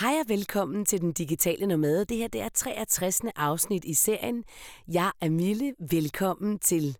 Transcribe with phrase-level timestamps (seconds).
[0.00, 2.04] Hej og velkommen til Den Digitale Nomade.
[2.04, 3.20] Det her det er 63.
[3.36, 4.44] afsnit i serien.
[4.88, 5.74] Jeg er Mille.
[5.90, 6.96] Velkommen til.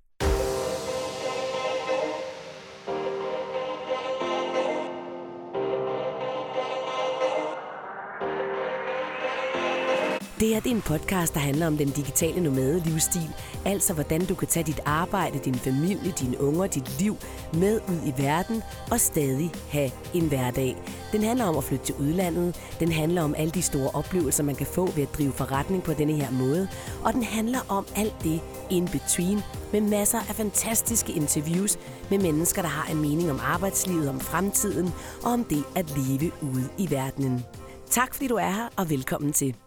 [10.44, 13.30] Det her det er en podcast, der handler om den digitale nomade livsstil.
[13.64, 17.16] Altså hvordan du kan tage dit arbejde, din familie, dine unger, dit liv
[17.54, 20.76] med ud i verden og stadig have en hverdag.
[21.12, 22.56] Den handler om at flytte til udlandet.
[22.80, 25.92] Den handler om alle de store oplevelser, man kan få ved at drive forretning på
[25.92, 26.68] denne her måde.
[27.04, 29.40] Og den handler om alt det in between
[29.72, 31.78] med masser af fantastiske interviews
[32.10, 34.92] med mennesker, der har en mening om arbejdslivet, om fremtiden
[35.22, 37.44] og om det at leve ude i verdenen.
[37.90, 39.63] Tak fordi du er her, og velkommen til.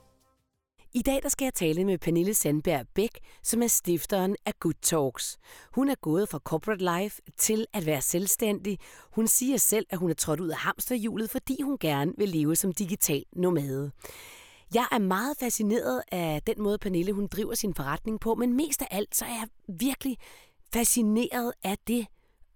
[0.94, 4.74] I dag der skal jeg tale med Pernille Sandberg Bæk, som er stifteren af Good
[4.82, 5.38] Talks.
[5.74, 8.80] Hun er gået fra corporate life til at være selvstændig.
[9.12, 12.56] Hun siger selv, at hun er trådt ud af hamsterhjulet, fordi hun gerne vil leve
[12.56, 13.92] som digital nomade.
[14.74, 18.82] Jeg er meget fascineret af den måde, Pernille hun driver sin forretning på, men mest
[18.82, 19.48] af alt så er jeg
[19.80, 20.18] virkelig
[20.74, 22.08] fascineret af det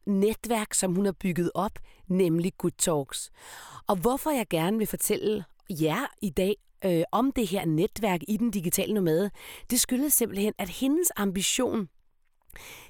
[0.05, 3.31] netværk, som hun har bygget op, nemlig Good Talks.
[3.87, 8.37] Og hvorfor jeg gerne vil fortælle jer i dag øh, om det her netværk i
[8.37, 9.31] den digitale nomade,
[9.69, 11.89] det skyldes simpelthen, at hendes ambition,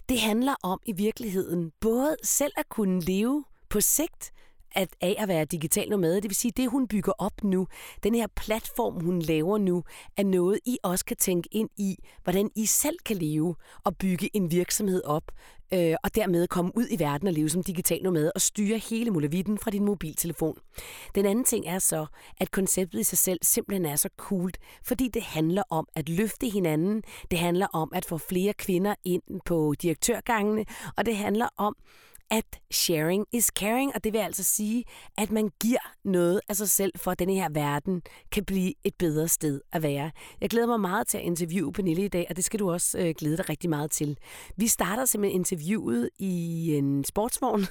[0.10, 4.32] det handler om i virkeligheden både selv at kunne leve på sigt
[4.76, 6.16] at, af at være digital nomade.
[6.16, 7.68] Det vil sige, det hun bygger op nu,
[8.04, 9.84] den her platform, hun laver nu,
[10.18, 14.30] er noget, I også kan tænke ind i, hvordan I selv kan leve og bygge
[14.34, 15.32] en virksomhed op,
[15.74, 19.12] øh, og dermed komme ud i verden og leve som digital nomade og styre hele
[19.12, 20.58] muligheden fra din mobiltelefon.
[21.16, 22.06] Den anden ting er så,
[22.40, 26.50] at konceptet i sig selv simpelthen er så coolt, fordi det handler om at løfte
[26.50, 30.66] hinanden, det handler om at få flere kvinder ind på direktørgangene,
[30.98, 31.76] og det handler om
[32.32, 34.84] at sharing is caring, og det vil altså sige,
[35.18, 38.94] at man giver noget af sig selv for, at denne her verden kan blive et
[39.00, 40.12] bedre sted at være.
[40.42, 42.98] Jeg glæder mig meget til at interviewe Pernille i dag, og det skal du også
[42.98, 44.18] øh, glæde dig rigtig meget til.
[44.58, 47.62] Vi starter simpelthen interviewet i en sportsvogn.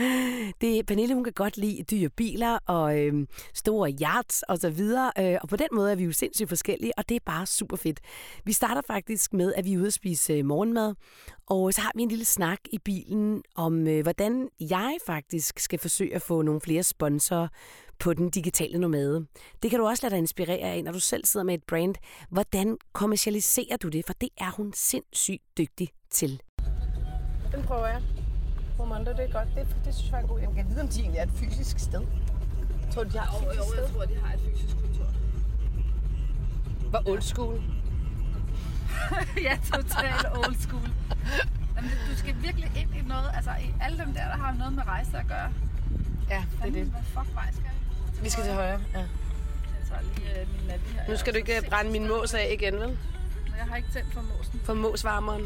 [0.60, 5.12] det, Pernille hun kan godt lide dyre biler og øh, store yachts og så videre,
[5.18, 7.76] øh, og på den måde er vi jo sindssygt forskellige, og det er bare super
[7.76, 8.00] fedt.
[8.44, 10.94] Vi starter faktisk med, at vi er ude at spise øh, morgenmad,
[11.46, 15.78] og så har vi en lille snak i bilen om, øh, hvordan jeg faktisk skal
[15.78, 17.48] forsøge at få nogle flere sponsorer
[17.98, 19.26] på den digitale nomade.
[19.62, 21.94] Det kan du også lade dig inspirere af, når du selv sidder med et brand.
[22.30, 24.06] Hvordan kommercialiserer du det?
[24.06, 26.40] For det er hun sindssygt dygtig til.
[27.52, 28.02] Den prøver jeg.
[28.78, 29.48] Momondo, det er godt.
[29.54, 30.42] Det, det synes jeg er en god idé.
[30.42, 32.00] Jeg kan vide, om de egentlig er et fysisk sted.
[32.92, 33.94] Tror du, de har et fysisk jo, jeg sted?
[33.94, 35.06] tror, de har et fysisk kontor.
[36.90, 37.62] Hvor old school.
[39.46, 40.88] ja, totalt old school.
[41.76, 44.72] Jamen, du skal virkelig ind i noget, altså i alle dem der, der har noget
[44.72, 45.52] med rejse at gøre.
[46.30, 46.84] Ja, det er det.
[46.84, 48.24] Hvad fuck vej skal jeg?
[48.24, 48.80] Vi skal til højre.
[48.94, 48.98] Ja.
[48.98, 49.08] Jeg
[49.88, 51.10] tager lige øh, min navi her.
[51.10, 52.98] Nu skal du ikke brænde min mås af igen, vel?
[53.58, 54.60] Jeg har ikke tændt for måsen.
[54.64, 55.42] For måsvarmeren.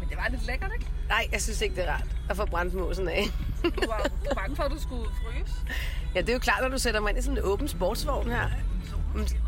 [0.00, 0.86] Men det var lidt lækkert, ikke?
[1.08, 3.24] Nej, jeg synes ikke, det er rart at få brændt måsen af.
[3.62, 5.54] Du var bange for, at du skulle fryse.
[6.14, 8.30] Ja, det er jo klart, når du sætter mig ind i sådan en åben sportsvogn
[8.30, 8.48] her.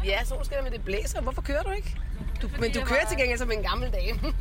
[0.05, 1.21] Ja, så skal men det blæser.
[1.21, 1.97] Hvorfor kører du ikke?
[2.43, 4.21] Du, men du kører var- til gengæld som en gammel dame.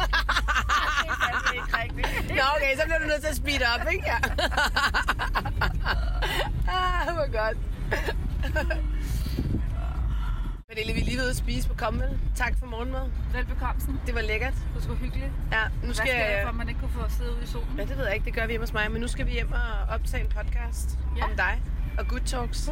[1.55, 2.35] Det ikke rigtigt.
[2.35, 4.05] Nå, okay, så bliver du nødt til at speed op, ikke?
[4.11, 4.17] Ja.
[6.77, 7.57] ah, hvor godt.
[10.69, 12.19] Pernille, vi er lige ved at spise på Kommel.
[12.35, 13.09] Tak for morgenmad.
[13.33, 13.99] Velbekomsten.
[14.05, 14.53] Det var lækkert.
[14.53, 15.31] Det var sgu hyggeligt.
[15.51, 17.47] Ja, nu Hvad skal skal jeg, for at man ikke kunne få sidde ude i
[17.47, 17.67] solen?
[17.77, 18.25] Ja, det ved jeg ikke.
[18.25, 18.91] Det gør vi hjemme hos mig.
[18.91, 21.23] Men nu skal vi hjem og optage en podcast Ja.
[21.23, 21.61] om dig
[21.99, 22.69] og Good Talks.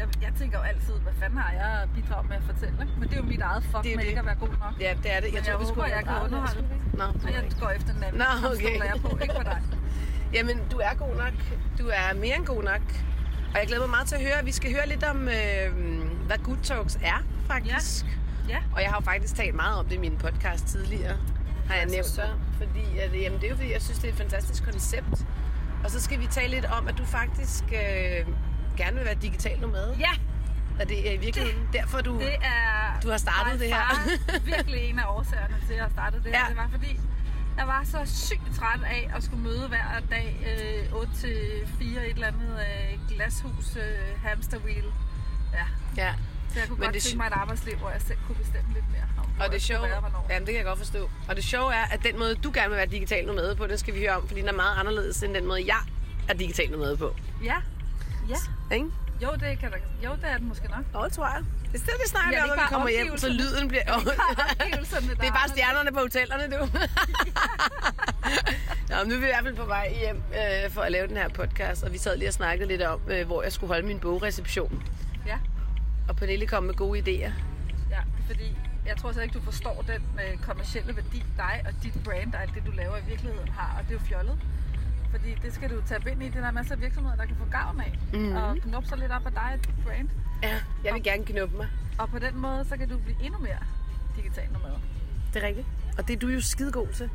[0.00, 2.76] Jeg, jeg tænker jo altid, hvad fanden har jeg bidraget med at fortælle?
[2.98, 4.08] Men det er jo mit eget fuck Det med det.
[4.08, 4.74] ikke at være god nok.
[4.80, 5.34] Ja, det er det.
[5.34, 6.64] Men jeg håber, jeg kan underholde.
[6.94, 8.18] Nå, Og jeg går efter den anden.
[8.18, 8.60] Nå, Ham okay.
[8.60, 9.60] stoler jeg på, ikke på dig.
[10.34, 11.34] Jamen, du er god nok.
[11.78, 12.84] Du er mere end god nok.
[13.52, 14.44] Og jeg glæder mig meget til at høre.
[14.44, 15.66] Vi skal høre lidt om, øh,
[16.26, 18.04] hvad Good Talks er, faktisk.
[18.48, 18.58] Ja.
[18.74, 21.16] Og jeg har jo faktisk talt meget om det i min podcast tidligere.
[21.68, 22.66] Har jeg Ja, så nævnt dig.
[22.66, 25.26] Fordi at, jamen, det er jo fordi, jeg synes, det er et fantastisk koncept.
[25.84, 28.26] Og så skal vi tale lidt om, at du faktisk øh,
[28.82, 29.96] gerne vil være digital nomade.
[30.06, 30.10] Ja,
[30.80, 32.18] Og det er i virkeligheden derfor, du...
[32.18, 33.00] det er...
[33.02, 33.74] Du har startet det her.
[33.90, 36.40] far virkelig en af årsagerne til, at jeg startede det her.
[36.40, 36.48] Ja.
[36.48, 37.00] Det var fordi,
[37.58, 40.28] jeg var så sygt træt af at skulle møde hver dag
[40.92, 41.36] øh, 8 til
[41.78, 44.84] 4 et eller andet øh, glashus øh, hamster wheel.
[45.52, 45.66] Ja,
[46.04, 46.12] Ja.
[46.52, 48.72] så jeg kunne Men godt det- tænke mig et arbejdsliv, hvor jeg selv kunne bestemme
[48.74, 50.26] lidt mere om, Og det sjove, være, hvornår.
[50.30, 51.10] jamen det kan jeg godt forstå.
[51.28, 53.78] Og det sjove er, at den måde, du gerne vil være digital nomade på, den
[53.78, 55.80] skal vi høre om, fordi den er meget anderledes end den måde, jeg
[56.28, 57.14] er digital nomade på.
[57.44, 57.56] Ja,
[58.30, 58.74] ja.
[58.74, 58.86] Ikke?
[59.22, 61.04] Jo, det kan der, jo, det er den måske nok.
[61.04, 61.44] Det tror jeg.
[61.72, 63.82] Det stedet, vi snakker Ja, om, det når vi kommer hjem, så lyden bliver...
[63.82, 66.58] Det er bare omgivelserne, der det er bare stjernerne på hotellerne, du.
[68.90, 71.16] Nå, nu er vi i hvert fald på vej hjem øh, for at lave den
[71.16, 73.86] her podcast, og vi sad lige og snakkede lidt om, øh, hvor jeg skulle holde
[73.86, 74.82] min bogreception.
[75.26, 75.38] Ja.
[76.08, 77.32] Og Pernille kom med gode idéer.
[77.90, 78.56] Ja, fordi
[78.86, 82.42] jeg tror så ikke, du forstår den øh, kommercielle værdi, dig og dit brand og
[82.42, 83.76] alt det, du laver i virkeligheden har.
[83.78, 84.38] Og det er jo fjollet.
[85.10, 86.26] Fordi det skal du tage ind i.
[86.28, 87.98] Det er der masser af virksomheder, der kan få gavn af.
[88.12, 88.36] Mm.
[88.36, 90.08] Og knuppe sig lidt op af dig og dit brand.
[90.42, 91.68] Ja, jeg vil gerne knuppe mig.
[91.98, 93.58] Og på den måde, så kan du blive endnu mere
[94.16, 94.70] digital nomad.
[95.34, 95.66] Det er rigtigt.
[95.98, 97.10] Og det er du jo skide god til.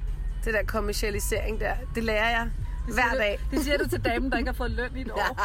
[0.46, 1.76] Det der kommercialisering der.
[1.96, 2.50] Det lærer jeg
[2.94, 3.40] hver du, dag.
[3.52, 5.40] Det siger du til damen, der ikke har fået løn i et år.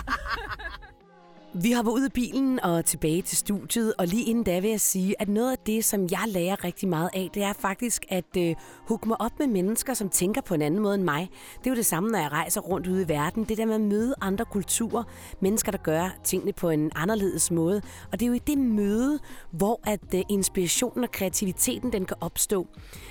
[1.54, 4.80] Vi hopper ud af bilen og tilbage til studiet, og lige inden da vil jeg
[4.80, 8.36] sige, at noget af det, som jeg lærer rigtig meget af, det er faktisk at
[8.38, 8.54] øh,
[8.88, 11.30] hugge mig op med mennesker, som tænker på en anden måde end mig.
[11.58, 13.44] Det er jo det samme, når jeg rejser rundt ude i verden.
[13.44, 15.02] Det der med at møde andre kulturer,
[15.40, 17.82] mennesker, der gør tingene på en anderledes måde.
[18.12, 19.18] Og det er jo i det møde,
[19.50, 22.66] hvor at øh, inspirationen og kreativiteten den kan opstå.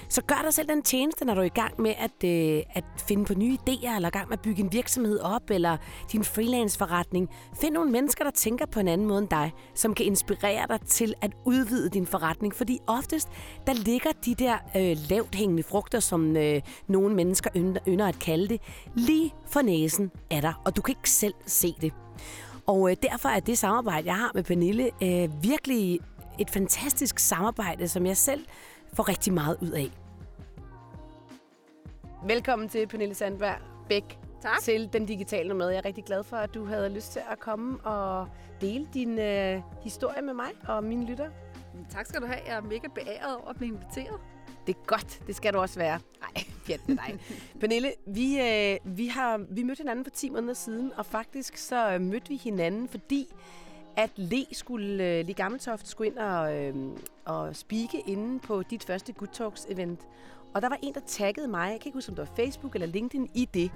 [0.10, 2.84] Så gør dig selv den tjeneste, når du er i gang med at, øh, at
[3.08, 5.78] finde på nye idéer, eller i gang med at bygge en virksomhed op, eller
[6.12, 7.30] din freelance-forretning.
[7.62, 10.82] Find nogle mennesker, der tænker på en anden måde end dig, som kan inspirere dig
[10.82, 12.56] til at udvide din forretning.
[12.56, 13.30] Fordi oftest,
[13.68, 18.20] der ligger de der øh, lavt hængende frugter, som øh, nogle mennesker ynder, ynder at
[18.20, 18.62] kalde det,
[18.96, 21.94] lige for næsen af dig, og du kan ikke selv se det.
[22.68, 26.00] Og øh, derfor er det samarbejde, jeg har med Pernille, øh, virkelig
[26.40, 28.46] et fantastisk samarbejde, som jeg selv
[28.94, 29.90] får rigtig meget ud af.
[32.28, 33.58] Velkommen til Pernille Sandberg
[33.90, 34.62] Bæk Tak.
[34.62, 35.70] til Den Digitale med.
[35.70, 38.28] Jeg er rigtig glad for, at du havde lyst til at komme og
[38.62, 41.30] dele din øh, historie med mig og mine lyttere.
[41.90, 42.40] tak skal du have.
[42.48, 44.20] Jeg er mega beæret over at blive inviteret.
[44.68, 45.22] Det er godt.
[45.28, 46.00] Det skal du også være.
[46.22, 47.20] Nej, fjert med dig.
[47.60, 51.92] Pernille, vi, øh, vi har vi mødte hinanden for 10 måneder siden, og faktisk så
[51.94, 53.34] øh, mødte vi hinanden, fordi
[53.96, 56.76] at Le skulle, øh, Le Gammeltoft skulle ind og, øh,
[57.26, 60.00] og speake inde på dit første Good Talks event.
[60.54, 62.76] Og der var en, der taggede mig, jeg kan ikke huske, om det var Facebook
[62.76, 63.72] eller LinkedIn, i det.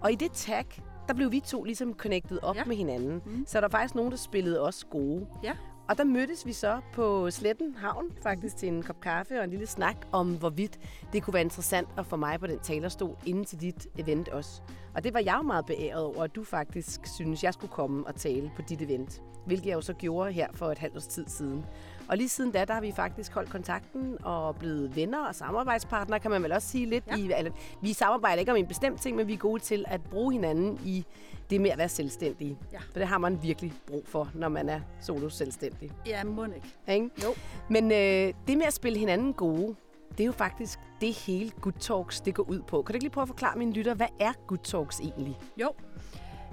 [0.00, 0.64] Og i det tag,
[1.08, 2.64] der blev vi to ligesom connected op Ja.
[2.64, 3.22] med hinanden.
[3.26, 3.44] Mm.
[3.46, 5.26] Så der var faktisk nogen, der spillede os gode.
[5.42, 5.52] Ja.
[5.88, 9.50] Og der mødtes vi så på Sletten Havn, faktisk til en kop kaffe og en
[9.50, 10.78] lille snak om, hvorvidt
[11.12, 14.62] det kunne være interessant at få mig på den talerstol inden til dit event også.
[14.94, 18.06] Og det var jeg jo meget beæret over, at du faktisk synes, jeg skulle komme
[18.06, 19.22] og tale på dit event.
[19.46, 21.64] Hvilket jeg jo så gjorde her for et halvt års tid siden.
[22.08, 26.20] Og lige siden da, der har vi faktisk holdt kontakten og blevet venner og samarbejdspartnere,
[26.20, 27.04] kan man vel også sige lidt.
[27.06, 27.16] Ja.
[27.16, 30.00] I, eller, vi samarbejder ikke om en bestemt ting, men vi er gode til at
[30.02, 31.04] bruge hinanden i
[31.50, 32.58] det med at være selvstændige.
[32.72, 32.78] Ja.
[32.78, 35.90] For det har man virkelig brug for, når man er solo selvstændig.
[36.06, 36.74] Ja, må ikke.
[36.88, 37.10] Ikke?
[37.24, 37.34] Jo.
[37.70, 39.74] Men øh, det med at spille hinanden gode,
[40.10, 42.82] det er jo faktisk det hele Good Talks det går ud på.
[42.82, 45.38] Kan du ikke lige prøve at forklare mine lytter, hvad er Good Talks egentlig?
[45.56, 45.72] Jo.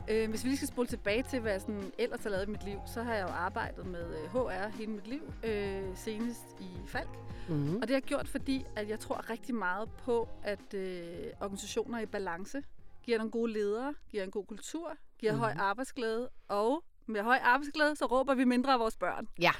[0.09, 2.51] Øh, hvis vi lige skal spole tilbage til, hvad jeg sådan ellers har lavet i
[2.51, 6.45] mit liv, så har jeg jo arbejdet med øh, HR hele mit liv, øh, senest
[6.59, 7.09] i Falk.
[7.49, 7.75] Mm-hmm.
[7.75, 11.07] Og det har jeg gjort, fordi at jeg tror rigtig meget på, at øh,
[11.41, 12.61] organisationer er i balance
[13.03, 15.39] giver nogle gode ledere, giver en god kultur, giver mm.
[15.39, 19.27] høj arbejdsglæde, og med høj arbejdsglæde, så råber vi mindre af vores børn.
[19.41, 19.51] Ja.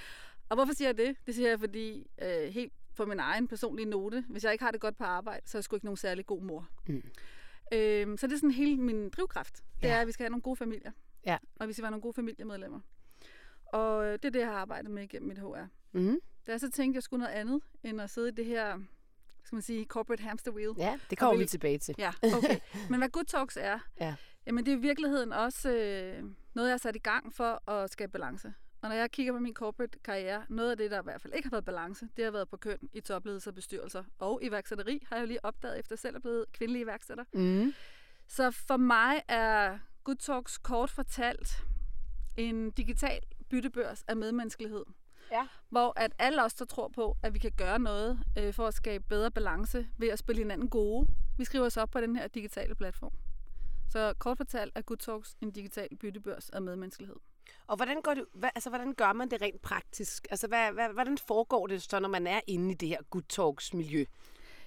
[0.50, 1.16] Og hvorfor siger jeg det?
[1.26, 4.72] Det siger jeg, fordi øh, helt på min egen personlige note, hvis jeg ikke har
[4.72, 6.68] det godt på arbejde, så er jeg sgu ikke nogen særlig god mor.
[6.88, 7.04] Mm.
[7.74, 9.56] Øhm, så det er sådan hele min drivkraft.
[9.82, 9.94] Det Ja.
[9.96, 10.92] er, at vi skal have nogle gode familier.
[11.26, 11.38] Ja.
[11.60, 12.80] Og vi skal være nogle gode familiemedlemmer.
[13.66, 15.68] Og det er det, jeg har arbejdet med igennem mit HR.
[15.92, 16.18] Mm-hmm.
[16.48, 18.80] Da jeg så tænkte, jeg skulle noget andet, end at sidde i det her,
[19.44, 20.74] skal man sige, corporate hamster wheel.
[20.78, 21.96] Ja, det kommer vi vi- tilbage til.
[21.98, 22.60] Ja, okay.
[22.90, 24.16] Men hvad Good Talks er, Ja.
[24.48, 26.24] jamen det er i virkeligheden også øh,
[26.56, 28.54] noget, jeg har sat i gang for at skabe balance.
[28.84, 31.34] Og når jeg kigger på min corporate karriere, noget af det, der i hvert fald
[31.34, 34.04] ikke har været balance, det har været på køn i topledelse og bestyrelser.
[34.20, 37.24] Og iværksætteri har jeg jo lige opdaget, efter selv er blevet kvindelig iværksætter.
[37.34, 37.74] Mm.
[38.28, 41.64] Så for mig er Good Talks kort fortalt
[42.38, 44.86] en digital byttebørs af medmenneskelighed.
[45.32, 45.48] Ja.
[45.70, 48.74] Hvor at alle os, der tror på, at vi kan gøre noget øh, for at
[48.74, 52.28] skabe bedre balance ved at spille hinanden gode, vi skriver os op på den her
[52.28, 53.14] digitale platform.
[53.90, 57.16] Så kort fortalt er Good Talks en digital byttebørs af medmenneskelighed.
[57.68, 60.28] Og hvordan, går det, hvad, altså, hvordan gør man det rent praktisk?
[60.32, 63.24] Altså, hvad, hvad, hvordan foregår det så, når man er inde i det her Good
[63.30, 64.06] Talks miljø?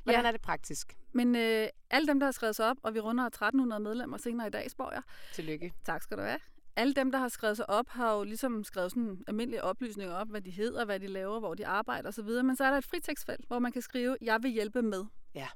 [0.03, 0.29] Hvordan Ja.
[0.29, 0.97] er det praktisk?
[1.13, 4.47] Men øh, alle dem, der har skrevet sig op, og vi runder 1300 medlemmer senere
[4.47, 5.03] i dag, spår jeg,
[5.35, 5.73] Tillykke.
[5.85, 6.39] Tak skal du have.
[6.77, 10.29] Alle dem, der har skrevet sig op, har jo ligesom skrevet sådan almindelige oplysninger op,
[10.31, 12.25] hvad de hedder, hvad de laver, hvor de arbejder osv.
[12.29, 15.05] Men så er der et fritekstfelt, hvor man kan skrive, jeg vil hjælpe med.
[15.35, 15.49] Ja.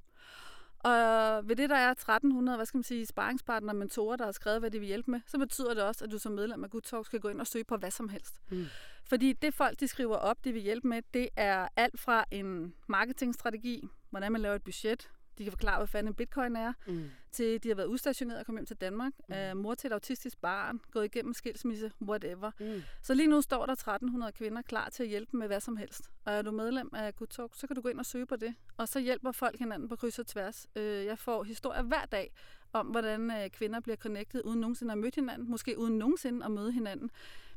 [0.85, 4.33] Og ved det, der er 1300, hvad skal man sige, sparringspartnere og mentorer, der har
[4.33, 6.71] skrevet, hvad de vil hjælpe med, så betyder det også, at du som medlem af
[6.71, 8.35] Good Talk skal gå ind og søge på hvad som helst.
[8.51, 8.67] Mm.
[9.09, 12.75] Fordi det folk, de skriver op, de vil hjælpe med, det er alt fra en
[12.87, 15.11] marketingstrategi, hvordan man laver et budget,
[15.41, 17.11] de kan forklare, hvad fanden en bitcoin er, Mm.
[17.33, 19.13] til de har været udstationeret og kommet hjem til Danmark.
[19.29, 19.35] Mm.
[19.53, 22.51] Uh, mor til et autistisk barn, gået igennem skilsmisse, whatever.
[22.61, 22.83] Mm.
[23.03, 26.11] Så lige nu står der 1300 kvinder klar til at hjælpe med hvad som helst.
[26.25, 28.37] Og er du medlem af Good Talk, så kan du gå ind og søge på
[28.37, 28.55] det.
[28.77, 30.67] Og så hjælper folk hinanden på kryds og tværs.
[30.77, 32.33] Uh, jeg får historier hver dag
[32.73, 35.51] om, hvordan uh, kvinder bliver connected uden nogensinde at møde hinanden.
[35.51, 37.11] Måske uden nogensinde at møde hinanden.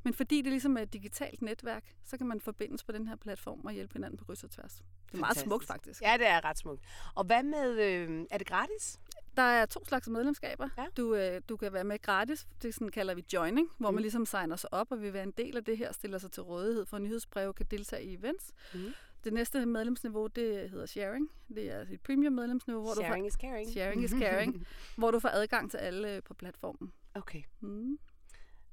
[0.04, 3.16] Men fordi det ligesom er et digitalt netværk, så kan man forbindes på den her
[3.16, 4.74] platform og hjælpe hinanden på kryds og tværs.
[4.74, 4.84] Det
[5.14, 5.46] er meget Fantastisk.
[5.46, 6.02] smukt faktisk.
[6.02, 6.82] Ja, det er ret smukt.
[7.16, 9.00] Og hvad med, øh, er det gratis?
[9.36, 10.70] Der er to slags medlemskaber.
[10.78, 10.86] Ja.
[10.98, 13.96] Du, øh, du kan være med gratis, det sådan kalder vi joining, hvor Mm.
[13.96, 16.32] man ligesom signer sig op og vil være en del af det her, stiller sig
[16.32, 18.52] til rådighed for nyhedsbreve, kan deltage i events.
[18.74, 18.80] Mm.
[19.24, 21.30] Det næste medlemsniveau, det hedder sharing.
[21.56, 23.66] Det er et premium medlemsniveau, hvor Sharing is caring.
[23.68, 24.68] du får, sharing is caring,
[24.98, 26.94] hvor du får adgang til alle på platformen.
[27.14, 27.44] Okay.
[27.60, 27.98] Mm.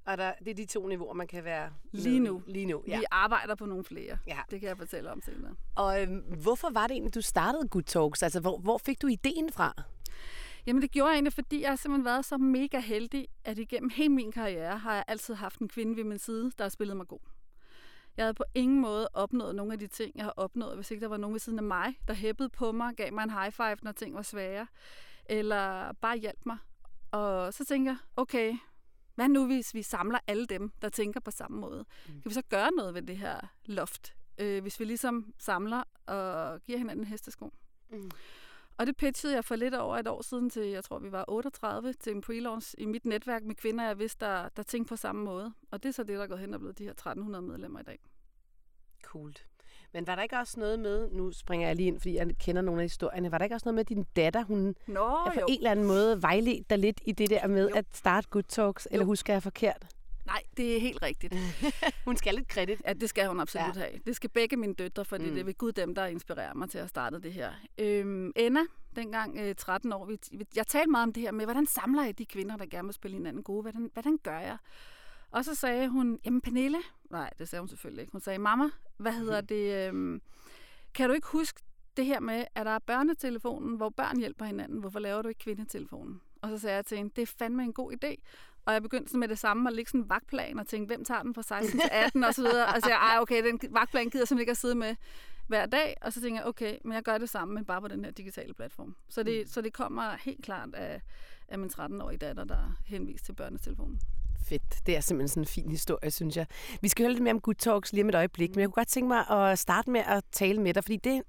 [0.05, 2.43] Og der, det er de to niveauer, man kan være Lige nu.
[2.47, 2.99] Lige nu, ja.
[2.99, 4.19] Vi arbejder på nogle flere.
[4.27, 4.39] ja.
[4.51, 5.55] Det kan jeg fortælle om senere.
[5.77, 8.23] Og øhm, hvorfor var det egentlig, du startede Good Talks?
[8.23, 9.83] Altså, hvor, hvor fik du ideen fra?
[10.67, 13.91] Jamen det gjorde jeg egentlig, fordi jeg har simpelthen været så mega heldig, at igennem
[13.95, 16.97] hele min karriere har jeg altid haft en kvinde ved min side, der har spillet
[16.97, 17.19] mig god.
[18.17, 21.01] Jeg havde på ingen måde opnået nogle af de ting, jeg har opnået, hvis ikke
[21.01, 23.53] der var nogen ved siden af mig, der hæppede på mig, gav mig en high
[23.53, 24.67] five, når ting var svære,
[25.27, 26.57] eller bare hjalp mig.
[27.11, 28.55] Og så tænker jeg, okay,
[29.21, 31.85] hvad nu hvis vi samler alle dem, der tænker på samme måde?
[32.07, 32.13] Mm.
[32.13, 36.63] Kan vi så gøre noget ved det her loft, øh, hvis vi ligesom samler og
[36.63, 37.51] giver hinanden en hestesko?
[37.91, 38.11] Mm.
[38.79, 41.25] Og det pitchede jeg for lidt over et år siden til, jeg tror vi var
[41.29, 44.97] 38, til en pre-launch i mit netværk med kvinder, jeg vidste, der, der tænkte på
[44.97, 45.55] samme måde.
[45.71, 47.81] Og det er så det, der er gået hen og blevet de her 1300 medlemmer
[47.81, 47.99] i dag.
[49.03, 49.35] Cool.
[49.93, 52.63] Men var der ikke også noget med, nu springer jeg lige ind, fordi jeg kender
[52.63, 55.31] nogle af historierne, var der ikke også noget med, at din datter, hun Nå er
[55.35, 57.75] på en eller anden måde vejledt dig lidt i det der med Jo.
[57.77, 59.87] at starte Good Talks, eller husker jeg forkert?
[60.27, 61.35] Nej, det er helt rigtigt.
[62.07, 62.83] Hun skal lidt kredit.
[62.87, 63.81] Ja, det skal hun absolut ja.
[63.81, 64.01] have.
[64.07, 65.31] Det skal begge mine døtre, fordi Mm.
[65.31, 67.51] det er ved Gud dem, der inspirerer mig til at starte det her.
[67.79, 68.61] Øhm, Anna,
[68.97, 72.19] dengang øh, 13 år, vi- jeg talte meget om det her med, hvordan samler jeg
[72.19, 73.63] de kvinder, der gerne vil spille hinanden gode?
[73.63, 74.57] Hvordan, hvordan gør jeg?
[75.31, 76.79] Og så sagde hun, jamen Pernille,
[77.11, 78.13] nej, det sagde hun selvfølgelig ikke.
[78.13, 78.65] Hun sagde, mamma,
[78.97, 80.23] hvad hedder det, øhm,
[80.95, 81.61] kan du ikke huske
[81.97, 85.39] det her med, at der er børnetelefonen, hvor børn hjælper hinanden, hvorfor laver du ikke
[85.39, 86.21] kvindetelefonen?
[86.43, 88.15] Og så sagde jeg til hende, det er fandme en god idé.
[88.65, 91.23] Og jeg begyndte med det samme at lægge sådan en vagtplan og tænke, hvem tager
[91.23, 92.67] den fra 16 til 18 og så videre.
[92.67, 94.97] Og så sagde jeg, okay, den vagtplan gider jeg simpelthen ikke at sidde med
[95.47, 95.97] hver dag.
[96.01, 98.13] Og så tænker jeg, okay, men jeg gør det samme, men bare på den her
[98.13, 98.97] digitale platform.
[99.09, 101.03] Så det, så det kommer helt klart af,
[101.49, 104.01] af min 13-årige datter, der er henvist til børnetelefonen.
[104.51, 104.87] Fedt.
[104.87, 106.47] Det er simpelthen sådan en fin historie, synes jeg.
[106.81, 108.81] Vi skal høre lidt mere om Good Talks lige om et øjeblik, men jeg kunne
[108.81, 111.23] godt tænke mig at starte med at tale med dig, fordi det,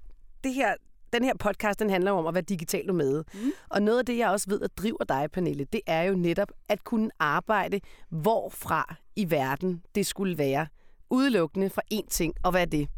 [0.44, 0.74] det her,
[1.12, 3.24] den her podcast, den handler om at være digital nomade.
[3.34, 3.52] Mm.
[3.68, 6.52] Og noget af det, jeg også ved, at driver dig, Pernille, det er jo netop
[6.68, 10.66] at kunne arbejde hvorfra i verden det skulle være.
[11.10, 12.88] Udelukkende for én ting, og hvad er det?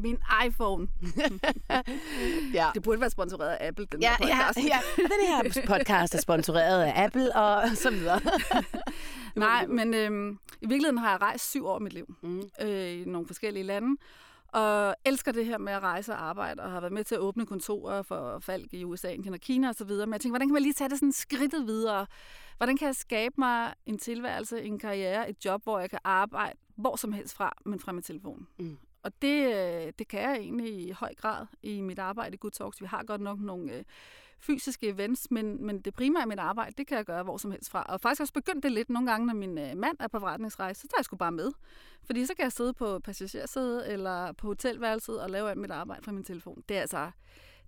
[0.00, 0.88] Min iPhone.
[2.54, 2.70] Ja.
[2.74, 4.58] Det burde være sponsoreret af Apple, den Ja, her ja, podcast.
[4.68, 4.78] ja.
[5.02, 5.26] Den
[5.56, 8.20] her podcast er sponsoreret af Apple og så videre.
[9.36, 10.30] Nej, men øhm,
[10.60, 12.42] i virkeligheden har jeg rejst syv år af mit liv Mm.
[12.62, 13.96] øh, i nogle forskellige lande.
[14.52, 17.20] Og elsker det her med at rejse og arbejde, og har været med til at
[17.20, 19.86] åbne kontorer for Falk i USA, Indien og Kina osv.
[19.90, 22.06] Men jeg tænker, hvordan kan man lige tage det sådan skridtet videre?
[22.56, 26.58] Hvordan kan jeg skabe mig en tilværelse, en karriere, et job, hvor jeg kan arbejde
[26.76, 28.46] hvor som helst fra, men fra min telefon?
[28.58, 28.78] Mm.
[29.02, 32.50] Og det, øh, det kan jeg egentlig i høj grad i mit arbejde i Good
[32.50, 32.80] Talks.
[32.80, 33.84] Vi har godt nok nogle øh,
[34.40, 37.50] fysiske events, men, men det primære af mit arbejde, det kan jeg gøre hvor som
[37.50, 37.82] helst fra.
[37.82, 40.80] Og faktisk også begyndt det lidt nogle gange, når min øh, mand er på forretningsrejse,
[40.80, 41.52] så tager jeg sgu bare med.
[42.04, 46.02] Fordi så kan jeg sidde på passagersædet eller på hotelværelset og lave alt mit arbejde
[46.02, 46.62] fra min telefon.
[46.68, 47.10] Det er altså,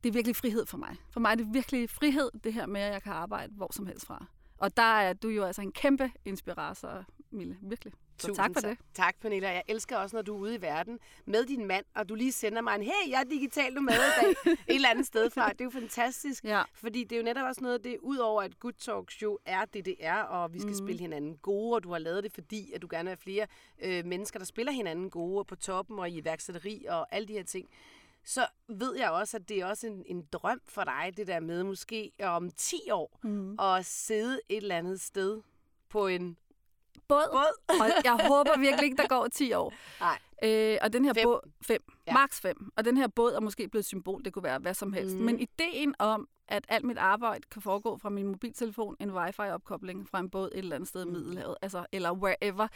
[0.05, 0.97] det er virkelig frihed for mig.
[1.11, 3.87] For mig er det virkelig frihed, det her med, at jeg kan arbejde hvor som
[3.87, 4.27] helst fra.
[4.59, 7.59] Og der er du jo altså en kæmpe inspirator, Mille.
[7.63, 7.93] Virkelig.
[8.19, 8.79] Så Tusind tak for det.
[8.95, 9.49] Tak, Pernilla.
[9.51, 12.33] Jeg elsker også, når du er ude i verden med din mand, og du lige
[12.33, 15.49] sender mig en, hey, jeg er digital nomade i dag, et eller andet sted fra.
[15.53, 16.63] Det er jo fantastisk, Ja.
[16.75, 19.65] fordi det er jo netop også noget af det, udover at Good Talk Show er
[19.65, 20.79] det, det er, og vi skal mm.
[20.79, 23.47] spille hinanden gode, og du har lavet det, fordi at du gerne vil have flere
[23.83, 27.33] øh, mennesker, der spiller hinanden gode, og på toppen og i iværksætteri og alle de
[27.33, 27.69] her ting.
[28.25, 31.41] Så ved jeg også, at det er også en, en drøm for dig, det der
[31.41, 33.59] med måske om 10 år, Mm.
[33.61, 35.41] at sidde et eller andet sted
[35.89, 36.37] på en
[37.09, 37.23] Båd.
[37.33, 37.59] båd.
[37.81, 39.75] Og jeg håber virkelig ikke, der går 10 år.
[40.01, 40.19] Nej.
[40.45, 41.23] Øh, og den her Fem.
[41.25, 42.13] båd, fem, Ja.
[42.13, 42.19] ja.
[42.19, 42.57] max fem.
[42.77, 45.17] Og den her båd er måske blevet et symbol, det kunne være hvad som helst.
[45.17, 45.23] Mm.
[45.23, 50.19] Men ideen om, at alt mit arbejde kan foregå fra min mobiltelefon, en wifi-opkobling fra
[50.21, 51.13] en båd et eller andet sted i Mm.
[51.13, 52.67] Middelhavet, altså, eller wherever,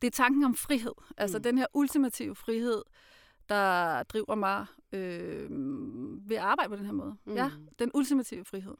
[0.00, 0.92] det er tanken om frihed.
[1.16, 1.42] Altså Mm.
[1.42, 2.82] den her ultimative frihed,
[3.48, 5.46] der driver mig øh,
[6.28, 7.16] ved at arbejde på den her måde.
[7.24, 7.34] Mm.
[7.34, 8.74] Ja, den ultimative frihed.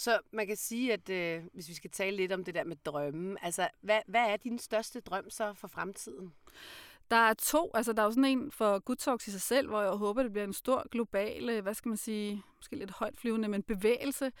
[0.00, 2.76] Så man kan sige, at øh, hvis vi skal tale lidt om det der med
[2.76, 6.32] drømme, altså hvad, hvad er din største drøm så for fremtiden?
[7.10, 9.68] Der er to, altså der er jo sådan en for Good Talks i sig selv,
[9.68, 12.90] hvor jeg håber, det bliver en stor global, øh, hvad skal man sige, måske lidt
[12.90, 14.32] højt flyvende, men bevægelse,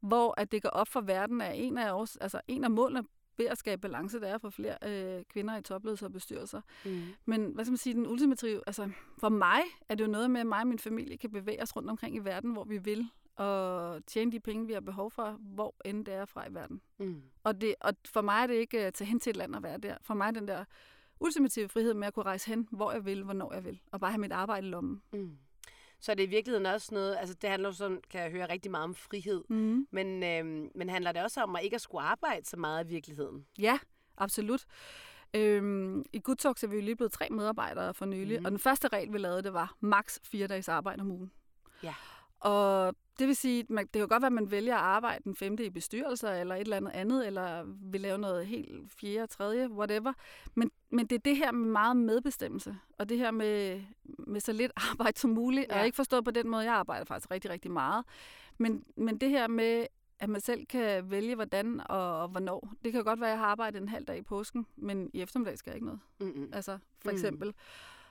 [0.00, 3.04] hvor at det går op for verden, at en af, os, altså en af målene
[3.36, 6.60] ved at skabe balance, det er få flere øh, kvinder i topledelser og bestyrelser.
[6.84, 7.02] Mm.
[7.24, 10.40] Men hvad skal man sige, den ultimative, altså for mig er det jo noget med,
[10.40, 13.08] at mig og min familie kan bevæge os rundt omkring i verden, hvor vi vil,
[13.36, 16.80] og tjene de penge, vi har behov for, hvor end det er fra i verden.
[16.98, 17.22] Mm.
[17.44, 19.62] Og, det, og for mig er det ikke at tage hen til et land og
[19.62, 19.96] være der.
[20.02, 20.64] For mig er den der
[21.20, 24.10] ultimative frihed med at kunne rejse hen, hvor jeg vil, hvornår jeg vil, og bare
[24.10, 25.02] have mit arbejde i lommen.
[25.12, 25.38] Mm.
[26.00, 28.48] Så det er i virkeligheden også noget, altså det handler jo sådan, kan jeg høre,
[28.48, 29.44] rigtig meget om frihed.
[29.48, 29.86] Mm.
[29.90, 32.88] Men, øhm, men handler det også om at ikke at skulle arbejde så meget i
[32.88, 33.46] virkeligheden?
[33.58, 33.78] Ja,
[34.16, 34.64] absolut.
[35.34, 38.44] Øhm, I Good Talks er vi jo lige blevet tre medarbejdere for nylig, mm-hmm.
[38.44, 41.32] og den første regel, vi lavede, det var maks fire dages arbejde om ugen.
[41.82, 41.94] Ja.
[42.40, 45.34] Og det vil sige, man, det kan godt være, at man vælger at arbejde den
[45.34, 49.68] femte i bestyrelser, eller et eller andet andet, eller vil lave noget helt fjerde, tredje,
[49.70, 50.12] whatever.
[50.54, 53.82] Men, men det er det her med meget medbestemmelse, og det her med,
[54.18, 55.74] med så lidt arbejde som muligt, ja.
[55.74, 55.80] Ja.
[55.80, 58.04] og ikke forstået på den måde, jeg arbejder faktisk rigtig, rigtig meget.
[58.58, 59.86] Men, men det her med,
[60.18, 62.72] at man selv kan vælge, hvordan og, og hvornår.
[62.84, 65.20] Det kan godt være, at jeg har arbejdet en halv dag i påsken, men i
[65.22, 66.00] eftermiddag skal jeg ikke noget.
[66.20, 66.50] Mm-mm.
[66.52, 67.14] Altså, for Mm.
[67.16, 67.54] eksempel.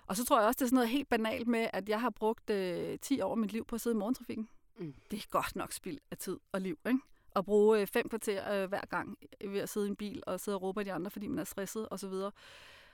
[0.07, 2.09] Og så tror jeg også, det er sådan noget helt banalt med, at jeg har
[2.09, 4.47] brugt øh, 10 år af mit liv på at sidde i morgentrafikken.
[4.77, 4.95] Mm.
[5.11, 6.99] Det er godt nok spild af tid og liv, ikke?
[7.35, 10.39] At bruge øh, fem kvarter øh, hver gang ved at sidde i en bil og
[10.39, 12.09] sidde og råbe af de andre, fordi man er stresset osv.
[12.09, 12.31] Så,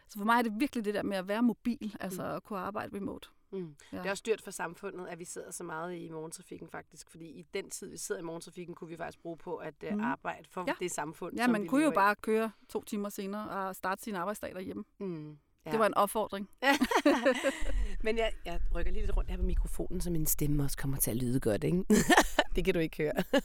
[0.07, 2.59] så for mig er det virkelig det der med at være mobil, altså at kunne
[2.59, 3.29] arbejde remote.
[3.51, 3.75] Mm.
[3.91, 3.97] Ja.
[3.97, 7.25] Det er også dyrt for samfundet, at vi sidder så meget i morgentrafikken faktisk, fordi
[7.25, 9.99] i den tid, vi sidder i morgentrafikken, kunne vi faktisk bruge på at uh, Mm.
[10.03, 10.73] arbejde for Ja.
[10.79, 14.03] det samfund, Ja, som man vi kunne jo bare køre to timer senere og starte
[14.03, 14.83] sin arbejdsdag derhjemme.
[14.99, 15.37] Mm.
[15.65, 15.71] Ja.
[15.71, 16.49] Det var en opfordring.
[18.03, 20.97] Men jeg, jeg rykker lige lidt rundt her på mikrofonen, så min stemme også kommer
[20.97, 21.83] til at lyde godt, ikke?
[22.55, 23.13] det kan du ikke høre.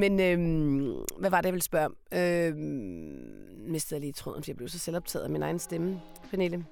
[0.00, 1.96] Men øhm, hvad var det, jeg ville spørge om?
[2.12, 6.66] Øhm, mistede jeg lige tråden, fordi jeg blev så selvoptaget af min egen stemme, Pernille.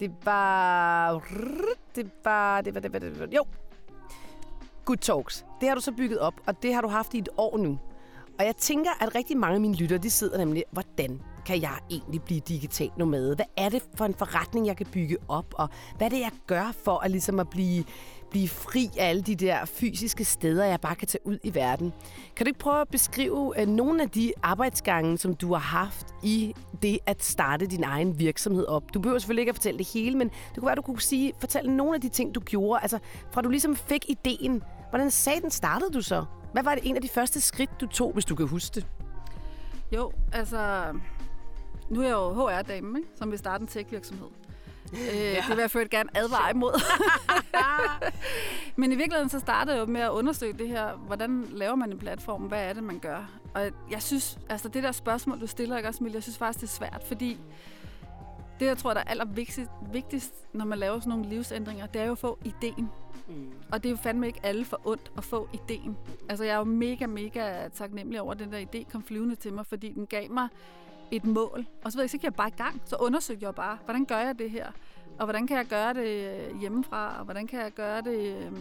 [0.00, 1.12] Det var...
[1.96, 2.60] Det var...
[2.60, 2.80] Det var...
[2.80, 3.44] Det var, det var jo.
[4.84, 5.44] Good Talks.
[5.60, 7.78] Det har du så bygget op, og det har du haft i et år nu.
[8.38, 11.78] Og jeg tænker, at rigtig mange af mine lyttere, de sidder nemlig, hvordan kan jeg
[11.90, 13.34] egentlig blive digital nomade?
[13.34, 15.54] Hvad er det for en forretning, jeg kan bygge op?
[15.58, 17.84] Og hvad er det, jeg gør for at, ligesom at blive,
[18.30, 21.92] blive fri af alle de der fysiske steder, jeg bare kan tage ud i verden?
[22.36, 26.06] Kan du ikke prøve at beskrive øh, nogle af de arbejdsgange, som du har haft
[26.22, 28.94] i det at starte din egen virksomhed op?
[28.94, 31.32] Du behøver selvfølgelig ikke at fortælle det hele, men det kunne være, du kunne sige,
[31.40, 32.82] fortælle nogle af de ting, du gjorde.
[32.82, 32.98] Altså,
[33.32, 36.24] fra du ligesom fik ideen, hvordan satan startede du så?
[36.52, 38.86] Hvad var det en af de første skridt, du tog, hvis du kan huske det?
[39.92, 40.92] Jo, altså...
[41.88, 43.10] Nu er jeg jo HR-dame, ikke?
[43.14, 44.26] som vil starte en tech-virksomhed.
[44.92, 44.98] Øh,
[45.36, 46.72] Det vil jeg ført gerne advare imod.
[48.76, 50.92] Men i virkeligheden så startede jeg jo med at undersøge det her.
[50.96, 52.42] Hvordan laver man en platform?
[52.42, 53.30] Hvad er det, man gør?
[53.54, 56.60] Og jeg synes, altså det der spørgsmål, du stiller, ikke også, Mille, jeg synes faktisk,
[56.60, 57.38] det er svært, fordi
[58.60, 62.04] det, jeg tror, der er allervigtigst, vigtigst, når man laver sådan nogle livsændringer, det er
[62.06, 62.90] jo at få ideen.
[63.28, 63.52] Mm.
[63.72, 65.96] Og det er jo fandme ikke alle for ondt at få ideen.
[66.28, 69.52] Altså, jeg er jo mega, mega taknemmelig over, at den der idé kom flyvende til
[69.52, 70.48] mig, fordi den gav mig
[71.10, 71.66] et mål.
[71.84, 72.82] Og så ved jeg, så gik jeg bare i gang.
[72.84, 74.66] Så undersøgte jeg bare, hvordan gør jeg det her?
[75.18, 76.06] Og hvordan kan jeg gøre det
[76.52, 77.18] øh, hjemmefra?
[77.18, 78.52] Og hvordan kan jeg gøre det, øh,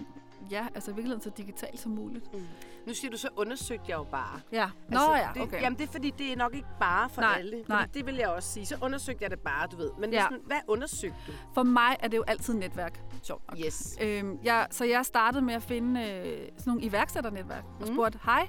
[0.51, 2.33] ja, altså i virkeligheden så digitalt som muligt?
[2.33, 2.39] Mm.
[2.87, 4.39] Nu siger du, så undersøgte jeg jo bare.
[4.51, 4.69] Ja.
[4.89, 5.61] Nå ja, det, okay.
[5.61, 7.63] Jamen det er fordi, det er nok ikke bare for Nej, alle.
[7.67, 7.87] Nej.
[7.93, 8.65] Det vil jeg også sige.
[8.65, 9.89] Så undersøgte jeg det bare, du ved.
[9.99, 10.17] Men Ja.
[10.17, 10.23] ja.
[10.23, 11.31] sådan, hvad undersøgte du?
[11.53, 12.99] For mig er det jo altid netværk.
[13.23, 13.59] Sjovt nok.
[13.65, 13.97] Yes.
[14.01, 17.93] Øhm, jeg, så jeg startede med at finde øh, sådan nogle iværksætternetværk og Mm.
[17.95, 18.47] spurgte, hej,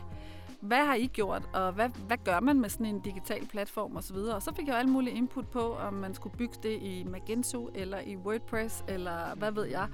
[0.66, 4.16] hvad har I gjort, og hvad, hvad gør man med sådan en digital platform osv.?
[4.16, 7.04] Og så fik jeg jo alle mulige input på, om man skulle bygge det i
[7.08, 9.88] Magento, eller i WordPress, eller hvad ved jeg.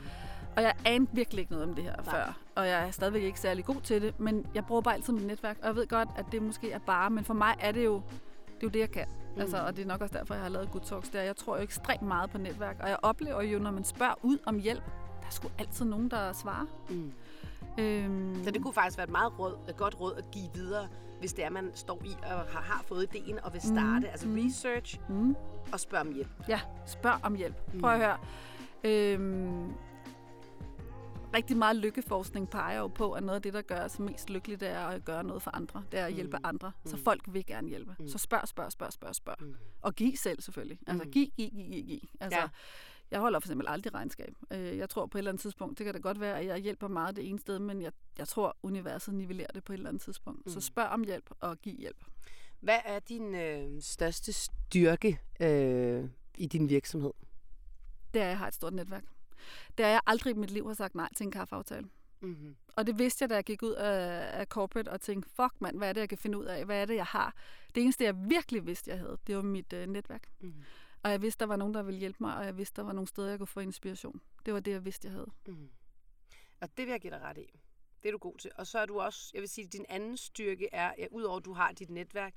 [0.57, 2.05] Og jeg anede virkelig ikke noget om det her Nej.
[2.05, 5.13] før, og jeg er stadigvæk ikke særlig god til det, men jeg bruger bare altid
[5.13, 7.73] mit netværk, og jeg ved godt, at det måske er bare, men for mig er
[7.73, 8.03] det jo
[8.47, 9.07] det, er jo det jeg kan.
[9.35, 9.41] Mm.
[9.41, 11.23] Altså, og det er nok også derfor, jeg har lavet Good Talks der.
[11.23, 14.39] Jeg tror jo ekstremt meget på netværk, og jeg oplever jo, når man spørger ud
[14.47, 14.85] om hjælp,
[15.21, 16.67] der er sgu altid nogen, der svarer.
[16.91, 17.13] Mm.
[17.79, 20.89] Øhm, Så det kunne faktisk være et meget råd, et godt råd at give videre,
[21.21, 23.99] hvis det er, man står i og har, har fået ideen og vil starte.
[24.01, 24.05] Mm.
[24.05, 24.35] Altså mm.
[24.35, 25.37] research mm,
[25.73, 26.31] og spørge om hjælp.
[26.49, 27.57] ja, spørg om hjælp.
[27.81, 28.19] Prøv at høre.
[28.85, 29.73] Øhm,
[31.35, 34.57] rigtig meget lykkeforskning peger jo på, at noget af det, der gør os mest lykkelige,
[34.57, 35.83] det er at gøre noget for andre.
[35.93, 36.45] Det er at hjælpe Mm.
[36.45, 36.73] andre.
[36.85, 37.03] Så Mm.
[37.03, 37.97] folk vil gerne hjælpe.
[37.99, 38.09] Mm.
[38.09, 39.37] Så spørg, spørg, spørg, spørg, spørg.
[39.41, 39.55] Mm.
[39.83, 40.79] Og giv selv selvfølgelig.
[40.87, 41.11] Altså Mm.
[41.11, 42.01] giv, giv, giv, giv, giv.
[42.21, 42.47] Altså, Ja.
[43.13, 44.35] Jeg holder for eksempel aldrig regnskab.
[44.53, 46.59] Øh, Jeg tror på et eller andet tidspunkt, det kan da godt være, at jeg
[46.59, 49.89] hjælper meget det ene sted, men jeg, jeg tror, universet nivellerer det på et eller
[49.89, 50.51] andet tidspunkt.
[50.51, 50.61] Så Mm.
[50.61, 52.05] spørg om hjælp og giv hjælp.
[52.61, 56.05] Hvad er din øh, største styrke øh,
[56.39, 57.11] i din virksomhed?
[58.15, 59.05] Det er, at jeg har et stort netværk.
[59.79, 61.89] Det er, at jeg aldrig i mit liv har sagt nej til en kaffeaftale.
[62.21, 62.57] Mm-hmm.
[62.77, 65.79] Og det vidste jeg, da jeg gik ud af, af corporate og tænkte, fuck mand,
[65.79, 66.65] hvad er det, jeg kan finde ud af?
[66.65, 67.35] Hvad er det, jeg har?
[67.75, 70.23] Det eneste, jeg virkelig vidste, jeg havde, det var mit øh, netværk.
[70.41, 70.63] Mm-hmm.
[71.03, 72.93] Og jeg vidste, der var nogen, der ville hjælpe mig, og jeg vidste, der var
[72.93, 74.21] nogle steder, jeg kunne få inspiration.
[74.47, 75.31] Det var det, jeg vidste, jeg havde.
[75.47, 75.71] Mm.
[76.61, 77.59] Og det vil jeg give dig ret i.
[78.03, 78.51] Det er du god til.
[78.55, 81.45] Og så er du også, jeg vil sige, din anden styrke er, ja, udover at
[81.45, 82.35] du har dit netværk,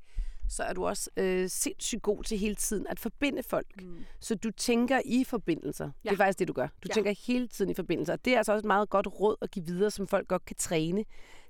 [0.49, 3.81] så er du også øh, sindssygt god til hele tiden at forbinde folk.
[3.81, 3.97] Mm.
[4.19, 5.85] Så du tænker i forbindelser.
[5.85, 6.09] Ja.
[6.09, 6.67] Det er faktisk det, du gør.
[6.67, 6.93] Du ja.
[6.93, 8.13] Tænker hele tiden i forbindelser.
[8.13, 10.45] Og det er altså også et meget godt råd at give videre, som folk godt
[10.45, 11.05] kan træne.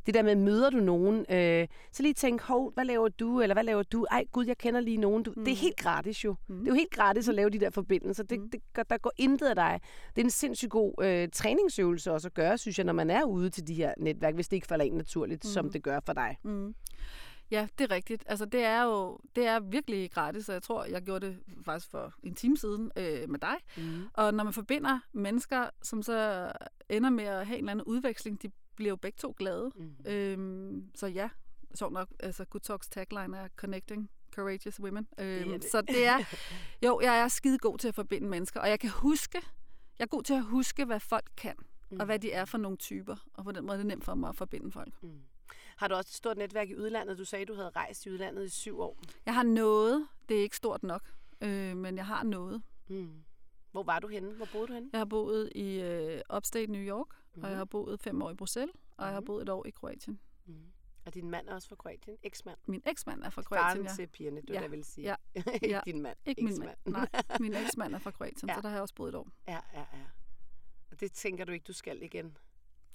[0.05, 3.53] Det der med, møder du nogen, øh, så lige tænk, hov, hvad laver du, eller
[3.55, 4.05] hvad laver du?
[4.11, 5.23] Ej, gud, jeg kender lige nogen.
[5.23, 5.45] Du, mm.
[5.45, 6.35] Det er helt gratis jo.
[6.47, 6.57] Mm.
[6.59, 8.23] Det er jo helt gratis at lave de der forbindelser.
[8.23, 8.49] Det, Mm.
[8.49, 9.79] det, der går intet af dig.
[10.15, 13.23] Det er en sindssygt god øh, træningsøvelse også at gøre, synes jeg, når man er
[13.23, 15.49] ude til de her netværk, hvis det ikke falder ind naturligt, mm.
[15.49, 16.37] som det gør for dig.
[16.43, 16.75] Mm.
[17.51, 18.23] Ja, det er rigtigt.
[18.27, 21.91] Altså, det er jo det er virkelig gratis, og jeg tror, jeg gjorde det faktisk
[21.91, 23.55] for en time siden øh, med dig.
[23.77, 24.03] Mm.
[24.13, 26.51] Og når man forbinder mennesker, som så
[26.89, 29.71] ender med at have en eller anden udveksling, de bliver jo begge to glade.
[29.75, 30.11] Mm.
[30.11, 31.29] Øhm, så ja,
[31.75, 35.07] sjovt nok, altså Good Talks tagline er Connecting Courageous Women.
[35.17, 35.63] Øhm, det.
[35.71, 36.19] Så det er,
[36.83, 39.41] jo, jeg er skide god til at forbinde mennesker, og jeg kan huske,
[39.99, 41.55] jeg er god til at huske, hvad folk kan,
[41.91, 41.99] mm.
[41.99, 44.15] og hvad de er for nogle typer, og på den måde er det nemt for
[44.15, 44.93] mig at forbinde folk.
[45.03, 45.19] Mm.
[45.75, 47.17] Har du også et stort netværk i udlandet?
[47.17, 48.99] Du sagde, du havde rejst i udlandet i syv år.
[49.25, 51.09] Jeg har noget, det er ikke stort nok,
[51.41, 52.63] øh, men jeg har noget.
[52.87, 53.23] Mm.
[53.71, 54.33] Hvor var du henne?
[54.33, 54.89] Hvor boede du henne?
[54.93, 57.41] Jeg har boet i øh, upstate New York, mm.
[57.43, 57.57] og jeg Mhm.
[57.57, 59.25] har boet fem år i Bruxelles, og jeg har Mhm.
[59.25, 60.19] boet et år i Kroatien.
[60.45, 60.55] Mm.
[61.05, 62.17] Og din mand er også fra Kroatien?
[62.23, 62.57] Eksmand?
[62.67, 63.93] Min eksmand er fra Kroatien, Faren ja.
[64.03, 64.61] til pigerne, du Ja.
[64.61, 64.67] ja.
[64.67, 65.07] vil sige.
[65.07, 65.15] Ja.
[65.53, 65.81] ikke Ja.
[65.85, 66.17] din mand.
[66.25, 66.77] Ikke min mand.
[66.85, 67.09] Nej,
[67.39, 68.55] min eksmand er fra Kroatien, Ja.
[68.55, 69.27] så der har jeg også boet et år.
[69.47, 70.05] ja, ja, ja.
[70.91, 72.37] Og det tænker du ikke, du skal igen?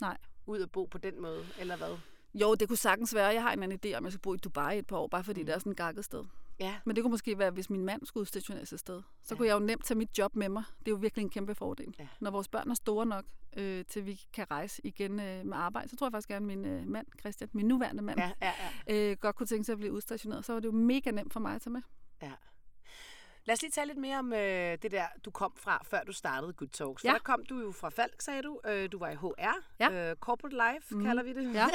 [0.01, 0.17] Nej.
[0.47, 1.99] Ud og bo på den måde, eller hvad?
[2.35, 3.27] Jo, det kunne sagtens være.
[3.27, 5.07] Jeg har en anden idé om, at jeg skal bo i Dubai et par år,
[5.07, 5.47] bare fordi Mm.
[5.47, 6.25] det er sådan et gakket sted.
[6.61, 6.77] Ja.
[6.85, 9.03] Men det kunne måske være, hvis min mand skulle udstationeres et sted.
[9.23, 9.37] Så ja.
[9.37, 10.65] kunne jeg jo nemt tage mit job med mig.
[10.79, 11.95] Det er jo virkelig en kæmpe fordel.
[11.99, 12.09] Ja.
[12.21, 13.25] Når vores børn er store nok,
[13.57, 16.59] øh, til vi kan rejse igen øh, med arbejde, så tror jeg faktisk gerne, at
[16.59, 18.53] min øh, mand, Christian, min nuværende mand, Ja, ja,
[18.89, 19.11] ja.
[19.11, 20.45] øh, godt kunne tænke sig at blive udstationeret.
[20.45, 21.83] Så var det jo mega nemt for mig at tage med.
[22.23, 22.33] ja.
[23.45, 26.13] Lad os lige tale lidt mere om øh, det der, du kom fra, før du
[26.13, 27.01] startede Good Talks.
[27.03, 27.13] For Ja.
[27.13, 28.61] der kom du jo fra Falk, sagde du.
[28.69, 30.11] Øh, du var i HR, Ja.
[30.11, 31.05] øh, Corporate Life, mm.
[31.05, 31.55] Kalder vi det.
[31.55, 31.67] Ja.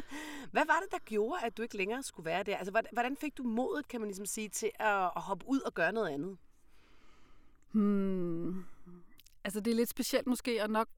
[0.52, 2.56] Hvad var det, der gjorde, at du ikke længere skulle være der?
[2.56, 5.74] Altså, hvordan- fik du modet, kan man ligesom sige, til at, at hoppe ud og
[5.74, 6.38] gøre noget andet?
[7.72, 8.64] Hmm.
[9.44, 10.88] Altså, det er lidt specielt måske, og nok...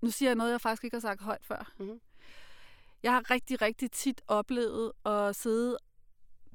[0.00, 1.72] Nu siger jeg noget, jeg faktisk ikke har sagt højt før.
[1.78, 2.00] Mhm.
[3.02, 5.78] Jeg har rigtig, rigtig tit oplevet at sidde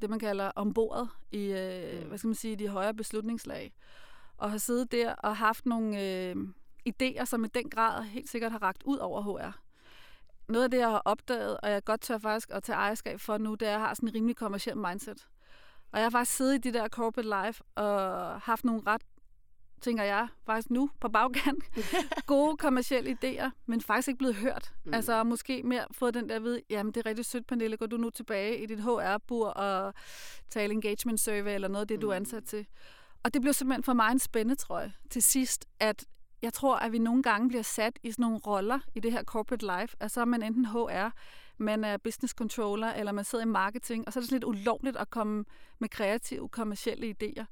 [0.01, 2.07] det, man kalder ombordet i, øh, Mm.
[2.07, 3.73] hvad skal man sige, de højere beslutningslag.
[4.37, 6.35] Og have siddet der og haft nogle øh,
[6.89, 9.59] idéer, som i den grad helt sikkert har ragt ud over HR.
[10.47, 13.37] Noget af det, jeg har opdaget, og jeg godt tør faktisk at tage ejerskab for
[13.37, 15.27] nu, det er, at jeg har sådan en rimelig kommersiel mindset.
[15.91, 19.01] Og jeg har faktisk siddet i de der corporate life og haft nogle ret,
[19.81, 21.63] tænker jeg, faktisk nu på bagkant,
[22.25, 24.71] gode kommersielle idéer, men faktisk ikke blevet hørt.
[24.83, 24.89] Mm.
[24.89, 24.93] Mm.
[24.93, 27.97] Altså måske mere fået den der ved, jamen det er rigtig sødt, Pernille, går du
[27.97, 29.93] nu tilbage i dit HR-bur og
[30.49, 32.21] tale engagement survey eller noget af det, du er Mm.
[32.21, 32.65] ansat til.
[33.23, 36.05] Og det blev simpelthen for mig en spændetrøje til sidst, at
[36.41, 39.23] jeg tror, at vi nogle gange bliver sat i sådan nogle roller i det her
[39.23, 39.97] corporate life.
[39.99, 41.09] Altså er man enten HR,
[41.57, 44.43] man er business controller, eller man sidder i marketing, og så er det sådan lidt
[44.43, 45.45] ulovligt at komme
[45.79, 47.45] med kreative, kommersielle idéer.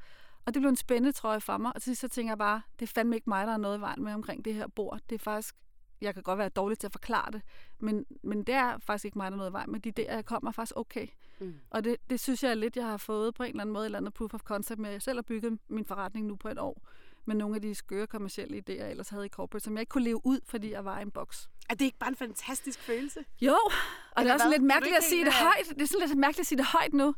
[0.45, 2.89] Og det blev en spændetrøje for mig, og til sidst så tænker jeg bare, det
[2.89, 4.99] er fandme ikke mig, der er noget i vejen med omkring det her bord.
[5.09, 5.55] Det er faktisk,
[6.01, 7.41] jeg kan godt være dårlig til at forklare det,
[7.79, 9.79] men, men det er faktisk ikke mig, der er noget i vejen med.
[9.79, 11.07] De idéer, jeg kommer, er faktisk okay.
[11.39, 11.55] Mm.
[11.69, 13.83] Og det, det synes jeg er lidt, jeg har fået på en eller anden måde,
[13.83, 16.35] et eller andet proof of concept med, at jeg selv har bygget min forretning nu
[16.35, 16.87] på et år,
[17.25, 19.89] med nogle af de skøre kommersielle idéer, jeg ellers havde i corporate, som jeg ikke
[19.89, 21.49] kunne leve ud, fordi jeg var i en boks.
[21.69, 23.19] Er det ikke bare en fantastisk følelse?
[23.41, 23.71] Jo, og
[24.15, 24.53] det Eller er også hvad?
[24.53, 25.69] lidt mærkeligt at sige det højt.
[25.69, 27.15] Det er sådan lidt mærkeligt at sige det højt nu.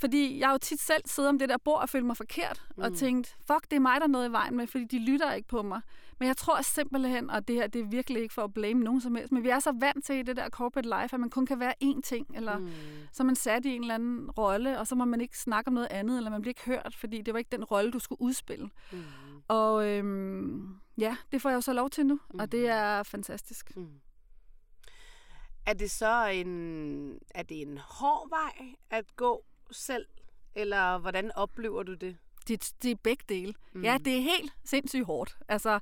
[0.00, 2.82] Fordi jeg jo tit selv siddet om det der bord og følt mig forkert, mm.
[2.82, 5.32] og tænkt, fuck, det er mig, der er noget i vejen med, fordi de lytter
[5.32, 5.80] ikke på mig.
[6.18, 9.00] Men jeg tror simpelthen, og det her det er virkelig ikke for at blame nogen
[9.00, 11.30] som helst, men vi er så vant til i det der corporate life, at man
[11.30, 12.70] kun kan være én ting, eller mm.
[13.12, 15.68] Så er man sat i en eller anden rolle, og så må man ikke snakke
[15.68, 17.98] om noget andet, eller man bliver ikke hørt, fordi det var ikke den rolle, du
[17.98, 18.70] skulle udspille.
[18.92, 19.02] Mm.
[19.48, 22.40] Og øhm, ja, det får jeg jo så lov til nu, mm.
[22.40, 22.68] og det Mhm.
[22.70, 23.76] er fantastisk.
[23.76, 23.86] Mm.
[25.66, 30.06] Er det så en, er det en hård vej at gå selv,
[30.54, 32.16] eller hvordan oplever du det?
[32.48, 33.54] Det, det er begge dele.
[33.72, 33.82] Mm.
[33.82, 35.36] Ja, det er helt sindssygt hårdt.
[35.48, 35.78] Altså,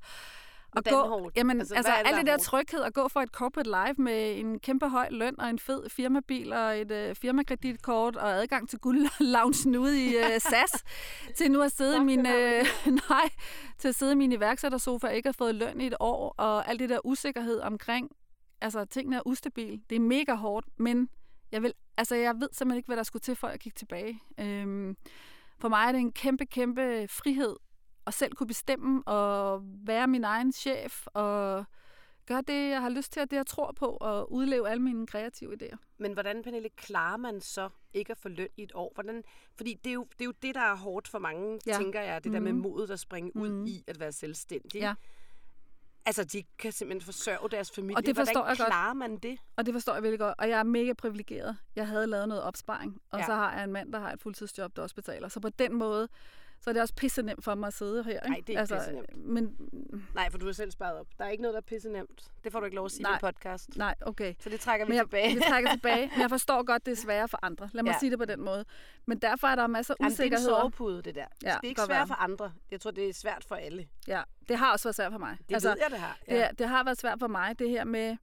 [0.76, 1.36] at gå, hårdt?
[1.36, 2.42] Jamen, Altså, altså, det, alt der det er der hårdt?
[2.42, 5.88] tryghed at gå for et corporate life med en kæmpe høj løn og en fed
[5.90, 10.84] firmabil og et øh, firmakreditkort og adgang til guldloungen ude i øh, SAS,
[11.36, 12.66] til nu at sidde i min øh,
[13.10, 13.28] nej,
[13.78, 16.68] til at sidde i min iværksættersofa og ikke have fået løn i et år og
[16.68, 18.10] alt det der usikkerhed omkring,
[18.60, 19.80] altså tingene er ustabil.
[19.90, 21.08] Det er mega hårdt, men
[21.52, 24.20] jeg vil, altså jeg ved simpelthen ikke, hvad der skulle til for at kigge tilbage.
[24.40, 24.96] Øhm,
[25.58, 27.56] for mig er det en kæmpe, kæmpe frihed
[28.06, 31.64] at selv kunne bestemme og være min egen chef og
[32.26, 35.06] gøre det, jeg har lyst til, og det, jeg tror på, og udleve alle mine
[35.06, 35.76] kreative idéer.
[35.98, 38.92] Men hvordan, Pernille, klarer man så ikke at få løn i et år?
[38.94, 39.22] Hvordan,
[39.56, 41.72] fordi det er, jo, det er jo det, der er hårdt for mange, ja.
[41.76, 42.24] Tænker jeg.
[42.24, 42.62] Det der med Mhm.
[42.62, 43.66] modet at springe ud Mhm.
[43.66, 44.80] i at være selvstændig.
[44.80, 44.94] Ja.
[46.08, 47.96] Altså, de kan simpelthen forsørge deres familie.
[47.96, 48.66] Og det forstår Hvordan jeg godt.
[48.68, 49.38] klarer man det?
[49.56, 50.34] Og det forstår jeg virkelig godt.
[50.38, 51.56] Og jeg er mega privilegeret.
[51.76, 53.26] Jeg havde lavet noget opsparing, og Ja.
[53.26, 55.28] så har jeg en mand, der har et fuldtidsjob, der også betaler.
[55.28, 56.08] Så på den måde,
[56.60, 58.12] så er det også pisse nemt for mig at sidde her.
[58.12, 58.28] Ikke?
[58.28, 59.16] Nej, det er ikke pissenemt.
[59.26, 59.56] Men,
[60.14, 61.06] Nej, for du har selv sparet op.
[61.18, 62.24] Der er ikke noget, der er pisse nemt.
[62.44, 63.16] Det får du ikke lov at sige Nej.
[63.16, 63.76] i podcast.
[63.76, 64.34] nej, okay.
[64.40, 65.34] Så det trækker vi Men jeg, tilbage.
[65.34, 66.10] vi trækker tilbage.
[66.12, 67.70] Men jeg forstår godt, det er sværere for andre.
[67.72, 67.94] Lad mig Ja.
[67.94, 67.98] ja.
[67.98, 68.64] sige det på den måde.
[69.06, 71.20] Men derfor er der masser af Jamen, det er en sovepude, det der.
[71.20, 72.52] Ja, Ja, det er ikke svært for andre.
[72.70, 73.88] Jeg tror, det er svært for alle.
[74.06, 75.36] Ja, det har også været svært for mig.
[75.48, 76.18] Det altså, ved jeg, det har.
[76.28, 78.16] det, er- det har været svært for mig, det her med...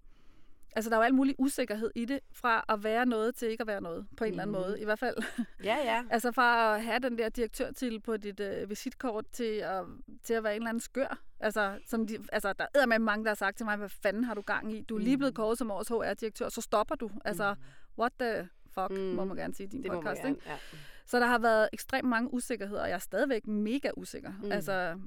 [0.76, 3.62] Altså, der er jo al mulig usikkerhed i det, fra at være noget til ikke
[3.62, 4.62] at være noget, på en eller anden Mhm.
[4.66, 4.82] måde.
[4.82, 5.16] I hvert fald
[5.64, 6.04] ja, ja.
[6.16, 9.84] Altså fra at have den der direktørtitel på dit øh, visitkort til at,
[10.24, 11.22] til at være en eller anden skør.
[11.40, 14.24] Altså, som de, altså der er med mange, der har sagt til mig, hvad fanden
[14.24, 14.82] har du gang i?
[14.82, 15.36] Du er lige blevet Mm.
[15.36, 17.10] kåret som årets HR-direktør, så stopper du.
[17.26, 17.56] Altså,
[18.00, 18.98] what the fuck, Mm.
[18.98, 20.22] må man gerne sige i din Det podcast.
[20.22, 20.36] gerne.
[20.36, 20.50] Ikke?
[20.50, 20.58] Ja.
[21.06, 24.32] Så der har været ekstremt mange usikkerheder, og jeg er stadigvæk mega usikker.
[24.40, 24.46] Mm.
[24.46, 24.52] Mm.
[24.52, 25.00] Altså,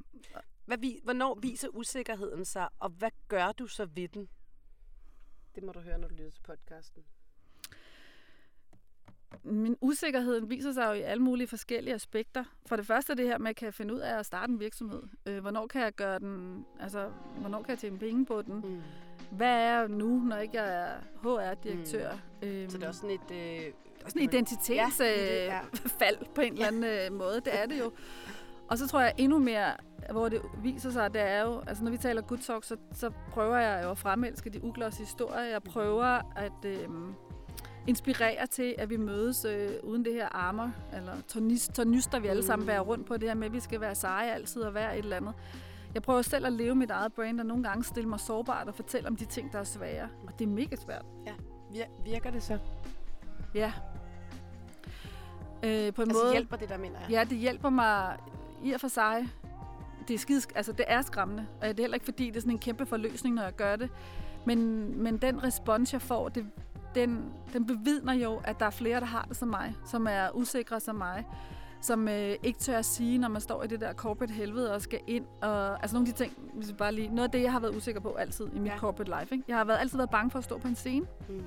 [0.67, 4.29] Hvad, vi- hvornår viser usikkerheden sig, og hvad gør du så ved den?
[5.59, 7.03] Det må du høre, når du lytter til podcasten.
[9.45, 12.45] min usikkerhed viser sig jo i alle mulige forskellige aspekter.
[12.67, 14.61] For det første det her med, at kan jeg finde ud af at starte en
[14.61, 15.03] virksomhed.
[15.27, 17.09] Øh, hvornår kan jeg gøre den, altså,
[17.41, 18.55] hvornår kan jeg tjene penge på den?
[18.55, 18.83] Mm.
[19.37, 22.13] hvad er jeg nu, når ikke jeg er HR-direktør?
[22.43, 22.49] Mm.
[22.49, 23.31] Øhm, Så det er også sådan et...
[23.67, 23.73] Øh,
[24.07, 26.25] sådan en identitetsfald Ja, det- ja.
[26.35, 27.37] på en eller anden øh, måde.
[27.41, 27.93] Det er det jo.
[28.71, 29.73] Og så tror jeg endnu mere,
[30.13, 33.11] hvor det viser sig, det er jo, altså når vi taler good talk, så, så
[33.31, 35.45] prøver jeg jo at fremelske de uglosse historier.
[35.45, 36.89] Jeg prøver at øh,
[37.87, 42.43] inspirere til, at vi mødes øh, uden det her armer, eller tornis, tornyster, vi alle
[42.45, 42.67] sammen Mm.
[42.67, 45.03] bærer rundt på, det her med, at vi skal være seje altid og være et
[45.03, 45.35] eller andet.
[45.95, 48.75] Jeg prøver selv at leve mit eget brand, og nogle gange stille mig sårbart og
[48.75, 50.09] fortælle om de ting, der er svære.
[50.27, 51.05] Og det er mega svært.
[51.73, 52.59] vir- virker det så?
[53.55, 53.73] Ja.
[55.65, 57.11] Øh, på en Altså måde, hjælper det der, mener jeg?
[57.11, 58.17] Ja, det hjælper mig
[58.65, 59.29] i og for sig.
[60.09, 62.41] Det er, skide, altså, det er skræmmende, og det er heller ikke fordi, det er
[62.41, 63.91] sådan en kæmpe forløsning, når jeg gør det.
[64.47, 66.47] Men, men den respons, jeg får, det,
[66.95, 70.29] den, den bevidner jo, at der er flere, der har det som mig, som er
[70.35, 71.27] usikre som mig,
[71.81, 74.83] som øh, ikke tør at sige, når man står i det der corporate helvede og
[74.83, 75.25] skal ind.
[75.43, 77.61] Og, altså nogle af de ting, hvis vi bare lige, noget af det, jeg har
[77.61, 78.79] været usikker på altid i mit Ja.
[78.79, 79.35] corporate life.
[79.35, 79.45] Ikke?
[79.49, 81.07] Jeg har været, altid været bange for at stå på en scene.
[81.29, 81.45] Mm.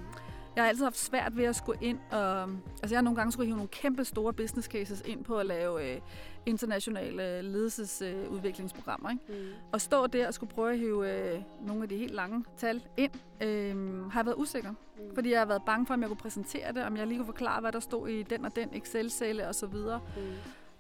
[0.56, 2.42] Jeg har altid haft svært ved at skulle ind og...
[2.42, 5.46] Altså jeg har nogle gange skulle hive nogle kæmpe store business cases ind på at
[5.46, 6.02] lave øh,
[6.46, 9.10] internationale ledelsesudviklingsprogrammer.
[9.10, 9.24] Ikke?
[9.30, 9.36] Mm.
[9.72, 12.82] Og stå der og skulle prøve at hive øh, nogle af de helt lange tal
[12.98, 14.70] ind, øh, har jeg været usikker.
[14.72, 15.16] Mm.
[15.16, 17.26] Fordi jeg har været bange for, om jeg kunne præsentere det, om jeg lige kunne
[17.26, 19.66] forklare, hvad der stod i den og den Excel-celle osv.
[19.68, 20.22] Mm.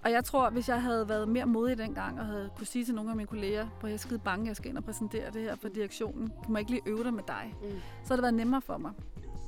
[0.04, 2.95] Og jeg tror, hvis jeg havde været mere modig dengang, og havde kunne sige til
[2.95, 5.41] nogle af mine kolleger, hvor jeg er skide bange, jeg skal ind og præsentere det
[5.41, 7.67] her for direktionen, du må ikke lige øve dig med dig Mm.
[8.04, 8.91] så har det været nemmere for mig.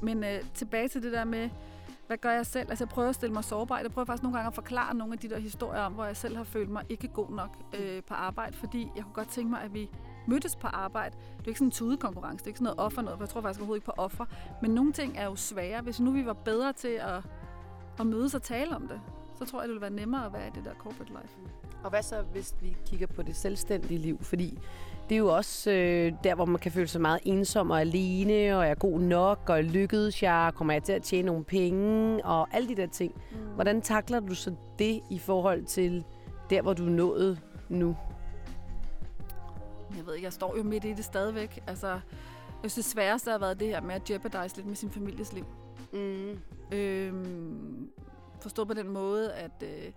[0.01, 1.49] Men øh, tilbage til det der med,
[2.13, 2.69] hvad gør jeg selv?
[2.69, 3.79] Altså jeg prøver at stille mig sårbar.
[3.79, 6.17] Jeg prøver faktisk nogle gange at forklare nogle af de der historier om, hvor jeg
[6.17, 9.49] selv har følt mig ikke god nok øh, på arbejde, fordi jeg kunne godt tænke
[9.49, 9.89] mig, at vi
[10.27, 11.15] mødtes på arbejde.
[11.37, 13.29] Det er ikke sådan en tudekonkurrence, det er ikke sådan noget offer noget, for jeg
[13.29, 14.25] tror faktisk overhovedet ikke på offer.
[14.61, 15.81] Men nogle ting er jo svære.
[15.81, 17.23] Hvis nu vi var bedre til at,
[17.99, 19.01] at mødes og tale om det,
[19.35, 21.37] så tror jeg, det ville være nemmere at være i det der corporate life.
[21.83, 24.17] Og hvad så, hvis vi kigger på det selvstændige liv?
[24.21, 24.59] Fordi
[25.09, 28.57] det er jo også øh, der, hvor man kan føle sig meget ensom og alene,
[28.57, 32.47] og er god nok, og lykkedes jeg, kommer jeg til at tjene nogle penge, og
[32.51, 33.15] alle de der ting.
[33.31, 33.37] Mm.
[33.37, 36.03] Hvordan takler du så det i forhold til
[36.49, 37.39] der, hvor du er nået
[37.69, 37.95] nu?
[39.97, 41.63] Jeg ved ikke, jeg står jo midt i det stadigvæk.
[41.67, 41.87] Altså,
[42.63, 45.33] jeg synes, det sværeste har været det her med at jeopardize lidt med sin families
[45.33, 45.45] liv.
[45.93, 46.39] Mm.
[46.71, 47.89] Øhm,
[48.41, 49.91] forstå på den måde, at øh,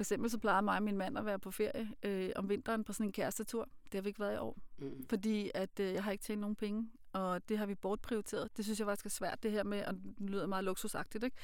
[0.00, 2.84] for eksempel så plejer mig og min mand at være på ferie øh, om vinteren
[2.84, 3.68] på sådan en kærestetur.
[3.84, 5.06] Det har vi ikke været i år, Mm.
[5.08, 8.56] fordi at øh, jeg har ikke tjent nogen penge, og det har vi bortprioriteret.
[8.56, 11.36] Det synes jeg faktisk er svært, det her med, og det lyder meget luksusagtigt, ikke?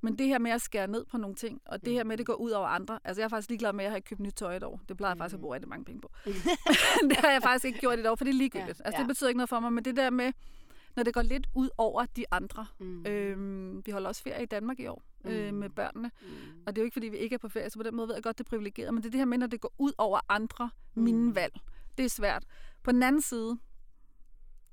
[0.00, 2.18] Men det her med at skære ned på nogle ting, og det her med, at
[2.18, 2.98] det går ud over andre.
[3.04, 4.80] Altså jeg er faktisk ligeglad med, at jeg har købt nyt tøj et år.
[4.88, 6.10] Det plejer jeg faktisk at bruge rigtig mange penge på.
[7.08, 8.78] det har jeg faktisk ikke gjort i et år, for det er ligegyldigt.
[8.78, 9.02] Ja, Altså ja.
[9.02, 10.32] det betyder ikke noget for mig, men det der med,
[10.96, 13.06] når det går lidt ud over de andre, Mm.
[13.06, 15.58] Øhm, vi holder også ferie i Danmark i år øh, Mm.
[15.58, 16.10] med børnene.
[16.22, 16.28] Mm.
[16.66, 18.08] Og det er jo ikke, fordi vi ikke er på ferie, så på den måde
[18.08, 18.94] ved jeg godt, det er privilegeret.
[18.94, 21.34] Men det er det her med, når det går ud over andre, mine Mm.
[21.34, 21.60] valg.
[21.98, 22.44] Det er svært.
[22.82, 23.58] På den anden side,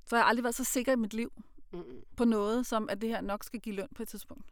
[0.06, 1.32] så har jeg aldrig været så sikker i mit liv
[1.72, 1.82] Mm.
[2.16, 4.44] på noget, som at det her nok skal give løn på et tidspunkt.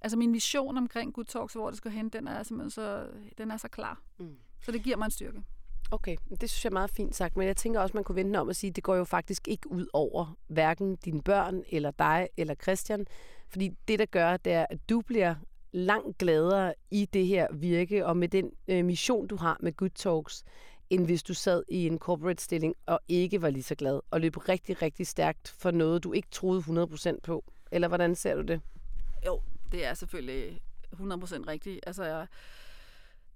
[0.00, 3.50] Altså min vision omkring Good Talks, hvor det skal hen, den er simpelthen så, den
[3.50, 4.00] er så klar.
[4.18, 4.36] Mm.
[4.64, 5.42] Så det giver mig en styrke.
[5.90, 8.36] Okay, det synes jeg er meget fint sagt, men jeg tænker også, man kunne vente
[8.36, 11.90] om at sige, at det går jo faktisk ikke ud over hverken dine børn, eller
[11.90, 13.06] dig, eller Christian.
[13.48, 15.34] Fordi det, der gør, det er, at du bliver
[15.72, 19.90] langt gladere i det her virke, og med den øh, mission, du har med Good
[19.90, 20.44] Talks,
[20.90, 24.20] end hvis du sad i en corporate stilling og ikke var lige så glad, og
[24.20, 27.44] løb rigtig, rigtig stærkt for noget, du ikke troede 100% på.
[27.70, 28.60] Eller hvordan ser du det?
[29.26, 29.40] Jo,
[29.72, 30.60] det er selvfølgelig
[30.92, 30.98] 100%
[31.48, 31.80] rigtigt.
[31.86, 32.26] Altså, jeg,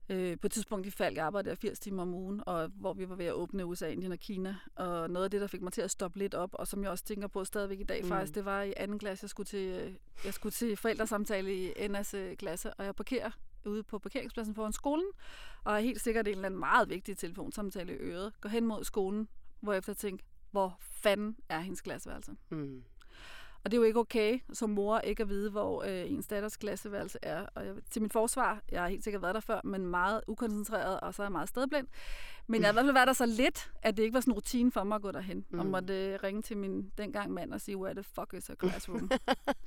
[0.08, 3.08] Øh, på et tidspunkt i Falk arbejdede jeg 80 timer om ugen, og hvor vi
[3.08, 4.56] var ved at åbne USA, Indien og Kina.
[4.76, 6.90] Og noget af det, der fik mig til at stoppe lidt op, og som jeg
[6.90, 8.08] også tænker på stadigvæk i dag mm.
[8.08, 9.92] faktisk, det var i anden klasse, jeg skulle til, øh,
[10.24, 13.30] jeg skulle til forældresamtale i Ennas øh, klasse, og jeg parkerer
[13.64, 15.06] ude på parkeringspladsen foran skolen,
[15.64, 18.32] og er helt sikkert en eller anden meget vigtig telefonsamtale i øret.
[18.40, 19.28] Går hen mod skolen,
[19.60, 22.32] hvor efter tænker, hvor fanden er hendes klasseværelse?
[22.50, 22.82] Mm.
[23.66, 26.56] Og det er jo ikke okay som mor ikke at vide, hvor øh, ens datters
[26.56, 27.46] klasseværelse er.
[27.54, 31.00] Og jeg, til mit forsvar, jeg har helt sikkert været der før, men meget ukoncentreret,
[31.00, 31.86] og så er jeg meget stedblind.
[32.46, 34.32] Men jeg har i hvert fald været der så lidt, at det ikke var sådan
[34.32, 35.44] en rutine for mig at gå derhen.
[35.50, 35.58] Mm.
[35.58, 38.54] Og måtte øh, ringe til min dengang mand og sige, where the fuck is a
[38.60, 39.10] classroom?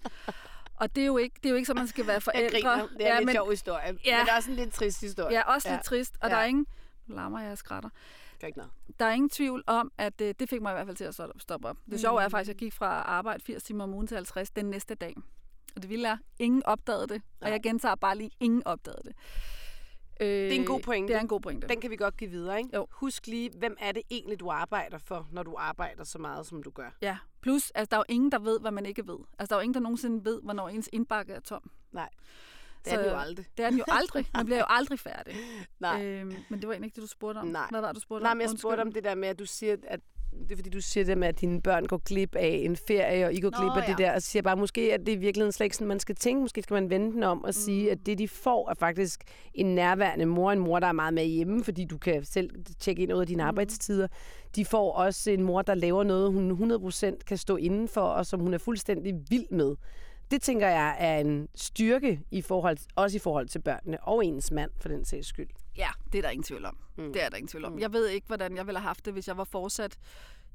[0.82, 2.58] Og det er jo ikke, det er jo ikke så, man skal være forældre.
[2.58, 2.88] Jeg griner.
[2.98, 4.74] Det er ja, en lidt men, sjov historie, ja, men det er også en lidt
[4.74, 5.36] trist historie.
[5.36, 5.76] Ja, også ja.
[5.76, 6.16] lidt trist.
[6.22, 6.36] Og ja.
[6.36, 6.66] der er ingen...
[7.10, 7.90] Nu larmer jeg skrætter.
[8.46, 8.72] Ikke noget.
[9.00, 11.22] Der er ingen tvivl om, at det, det fik mig i hvert fald til at
[11.38, 11.78] stoppe op.
[11.92, 14.52] Det sjove er faktisk, at jeg gik fra arbejde 80 timer om ugen til 50
[14.52, 15.16] den næste dag.
[15.76, 17.22] Og det ville er, ingen opdagede det.
[17.42, 19.16] Og jeg gentager bare lige, ingen opdagede det.
[20.22, 21.14] Øh, det er en god pointe.
[21.14, 21.68] Det er en god pointe.
[21.68, 22.70] Den kan vi godt give videre, ikke?
[22.76, 22.88] Jo.
[22.92, 26.64] Husk lige, hvem er det egentlig, du arbejder for, når du arbejder så meget, som
[26.64, 26.90] du gør?
[27.02, 29.18] Ja, plus, altså, der er jo ingen, der ved, hvad man ikke ved.
[29.40, 31.72] Altså, der er jo ingen, der nogensinde ved, hvornår ens indbakke er tom.
[31.92, 32.10] Nej.
[32.86, 33.46] Det er den jo aldrig.
[33.58, 34.26] Det er den jo aldrig.
[34.34, 35.36] Man bliver jo aldrig færdig.
[35.80, 36.04] Nej.
[36.04, 37.48] Øhm, men det var egentlig ikke det, du spurgte om.
[37.48, 37.68] Nej.
[37.70, 39.76] Hvad var du spurgte Nej, men jeg spurgte om det der med, at du siger,
[39.88, 40.00] at
[40.32, 43.26] det er fordi, du siger det med, at dine børn går glip af en ferie,
[43.26, 43.92] og I går glip af ja.
[43.92, 44.14] det der.
[44.16, 46.42] Og så siger bare, måske at det i virkeligheden slet ikke sådan, man skal tænke.
[46.42, 47.54] Måske skal man vende den om og mm.
[47.54, 50.52] sige, at det, de får, er faktisk en nærværende mor.
[50.52, 53.28] En mor, der er meget med hjemme, fordi du kan selv tjekke ind ud af
[53.28, 53.48] dine mm.
[53.48, 54.08] arbejdstider.
[54.56, 58.40] De får også en mor, der laver noget, hun 100% kan stå indenfor, og som
[58.40, 59.76] hun er fuldstændig vild med.
[60.32, 64.52] Det tænker jeg er en styrke, i forhold, også i forhold til børnene og ens
[64.52, 65.50] mand, for den sags skyld.
[65.78, 66.78] Ja, det er der ingen tvivl om.
[66.98, 67.14] Mm.
[67.14, 67.72] Det er der ingen tvivl om.
[67.72, 67.80] Mm.
[67.80, 69.98] Jeg ved ikke, hvordan jeg ville have haft det, hvis jeg var fortsat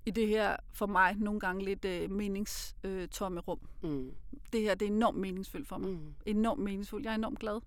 [0.07, 3.59] i det her, for mig, nogle gange lidt øh, meningstomme rum.
[3.83, 4.11] Mm.
[4.53, 5.91] Det her, det er enormt meningsfuldt for mig.
[5.91, 6.15] Mm.
[6.27, 7.05] Enormt meningsfuldt.
[7.05, 7.61] Jeg er enormt glad.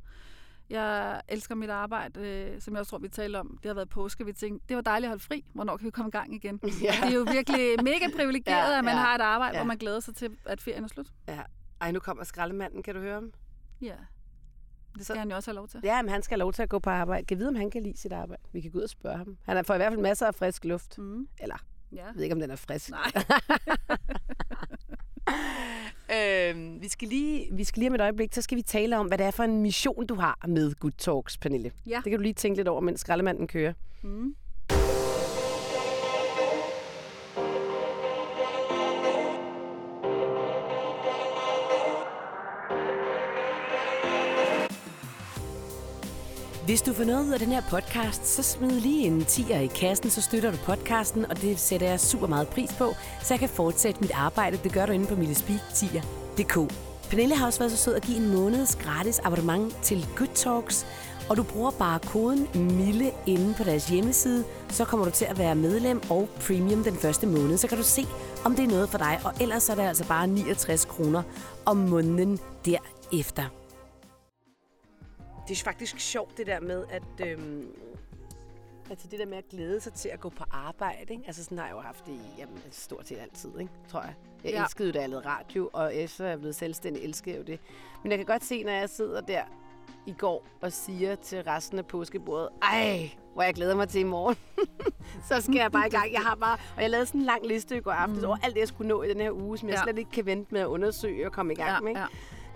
[0.70, 3.58] Jeg elsker mit arbejde, øh, som jeg også tror, vi talte om.
[3.63, 5.46] Det har været påske, vi tænkte, det var dejligt at holde fri.
[5.54, 6.60] Hvornår kan vi komme i gang igen?
[6.84, 6.93] Ja.
[7.04, 9.60] Det er jo virkelig mega privilegeret, ja, at man ja, har et arbejde, ja.
[9.60, 11.08] hvor man glæder sig til, at ferien er slut.
[11.28, 11.41] Ja.
[11.82, 12.84] Ej, nu kommer skraldemanden.
[12.84, 13.34] Kan du høre ham?
[13.82, 13.96] Ja.
[14.98, 15.80] Det skal så, han jo også have lov til.
[15.84, 17.26] Ja, men han skal have lov til at gå på arbejde.
[17.26, 18.42] Kan vide, om han kan lide sit arbejde?
[18.54, 19.38] Vi kan gå ud og spørge ham.
[19.44, 20.98] Han får i hvert fald masser af frisk luft.
[20.98, 21.28] Mm.
[21.40, 21.56] Eller,
[21.92, 22.06] ja.
[22.06, 22.90] jeg ved ikke, om den er frisk.
[22.90, 23.12] Nej.
[26.50, 29.08] øhm, vi, skal lige, vi skal lige om et øjeblik, så skal vi tale om,
[29.08, 31.72] hvad det er for en mission, du har med Good Talks, Pernille.
[31.88, 32.02] Ja.
[32.04, 33.74] Det kan du lige tænke lidt over, mens skraldemanden kører.
[34.02, 34.36] Mm.
[46.68, 49.68] Hvis du får noget ud af den her podcast, så smid lige en tier i
[49.68, 53.40] kassen, så støtter du podcasten, og det sætter jeg super meget pris på, så jeg
[53.40, 54.60] kan fortsætte mit arbejde.
[54.64, 56.74] Det gør du inde på millespeak10.dk.
[57.10, 60.86] Pernille har også været så sød at give en måneds gratis abonnement til Good Talks,
[61.30, 65.38] og du bruger bare koden MILLE inde på deres hjemmeside, så kommer du til at
[65.38, 67.58] være medlem og premium den første måned.
[67.58, 68.06] Så kan du se,
[68.46, 71.24] om det er noget for dig, og ellers er det altså bare 69 kroner
[71.66, 73.44] om måneden derefter
[75.48, 77.28] det er faktisk sjovt det der med, at...
[77.28, 77.74] Øhm,
[78.90, 81.24] Altså det der med at glæde sig til at gå på arbejde, ikke?
[81.28, 83.72] Altså sådan har jeg jo haft det i jamen, stort set altid, ikke?
[83.90, 84.14] tror jeg.
[84.44, 84.64] Jeg ja.
[84.64, 87.44] elskede jo, da jeg lavede radio, og efter jeg er blevet selvstændig, elsker jeg jo
[87.44, 87.60] det.
[88.04, 89.42] Men jeg kan godt se, når jeg sidder der
[90.06, 94.04] i går og siger til resten af påskebordet, ej, hvor jeg glæder mig til i
[94.04, 94.36] morgen.
[95.30, 96.14] så skal jeg bare i gang.
[96.14, 98.28] Jeg har bare, og jeg lavede sådan en lang liste i går aftes mm.
[98.28, 100.26] over alt det, jeg skulle nå i den her uge, som jeg slet ikke kan
[100.26, 101.90] vente med at undersøge og komme i gang ja, med.
[101.90, 102.00] Ikke?
[102.02, 102.08] Ja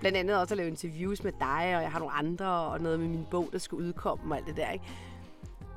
[0.02, 3.00] blandt andet også at lave interviews med dig, og jeg har nogle andre, og noget
[3.00, 4.86] med min bog, der skal udkomme og alt det der, ikke?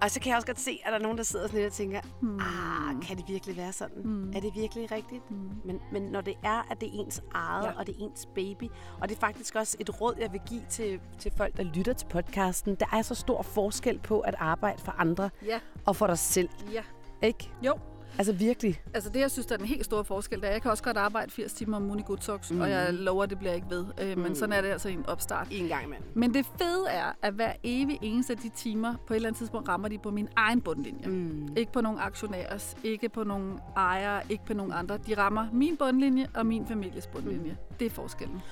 [0.03, 1.67] Og så kan jeg også godt se, at der er nogen, der sidder sådan lidt
[1.67, 2.41] og tænker, hmm.
[2.41, 4.03] ah, kan det virkelig være sådan?
[4.03, 4.33] Hmm.
[4.37, 5.23] Er det virkelig rigtigt?
[5.29, 5.51] Hmm.
[5.65, 7.79] Men, men når det er, at det er ens eget, ja.
[7.79, 8.65] og det er ens baby,
[9.01, 11.93] og det er faktisk også et råd, jeg vil give til, til folk, der lytter
[11.93, 15.61] til podcasten, der er så stor forskel på at arbejde for andre ja.
[15.87, 16.49] og for dig selv.
[16.73, 16.83] Ja.
[17.23, 17.51] Ikke?
[17.63, 17.75] Jo,
[18.19, 18.83] Altså virkelig?
[18.95, 20.97] Altså det, jeg synes, der er den helt store forskel, der jeg kan også godt
[20.97, 22.61] arbejde 80 timer om ugen i Talks, mm.
[22.61, 22.97] og jeg mm.
[22.97, 23.85] lover, det bliver ikke ved.
[24.01, 24.35] Øh, men mm.
[24.35, 25.49] sådan er det altså en opstart.
[25.51, 26.07] En gang imellem.
[26.15, 29.39] Men det fede er, at hver evig eneste af de timer, på et eller andet
[29.39, 31.09] tidspunkt rammer de på min egen bundlinje.
[31.09, 31.49] Mm.
[31.57, 34.99] Ikke på nogen aktionærers, ikke på nogen ejere, ikke på nogen andre.
[35.07, 37.51] De rammer min bundlinje og min families bundlinje.
[37.51, 37.77] Mm.
[37.79, 38.43] Det er forskellen.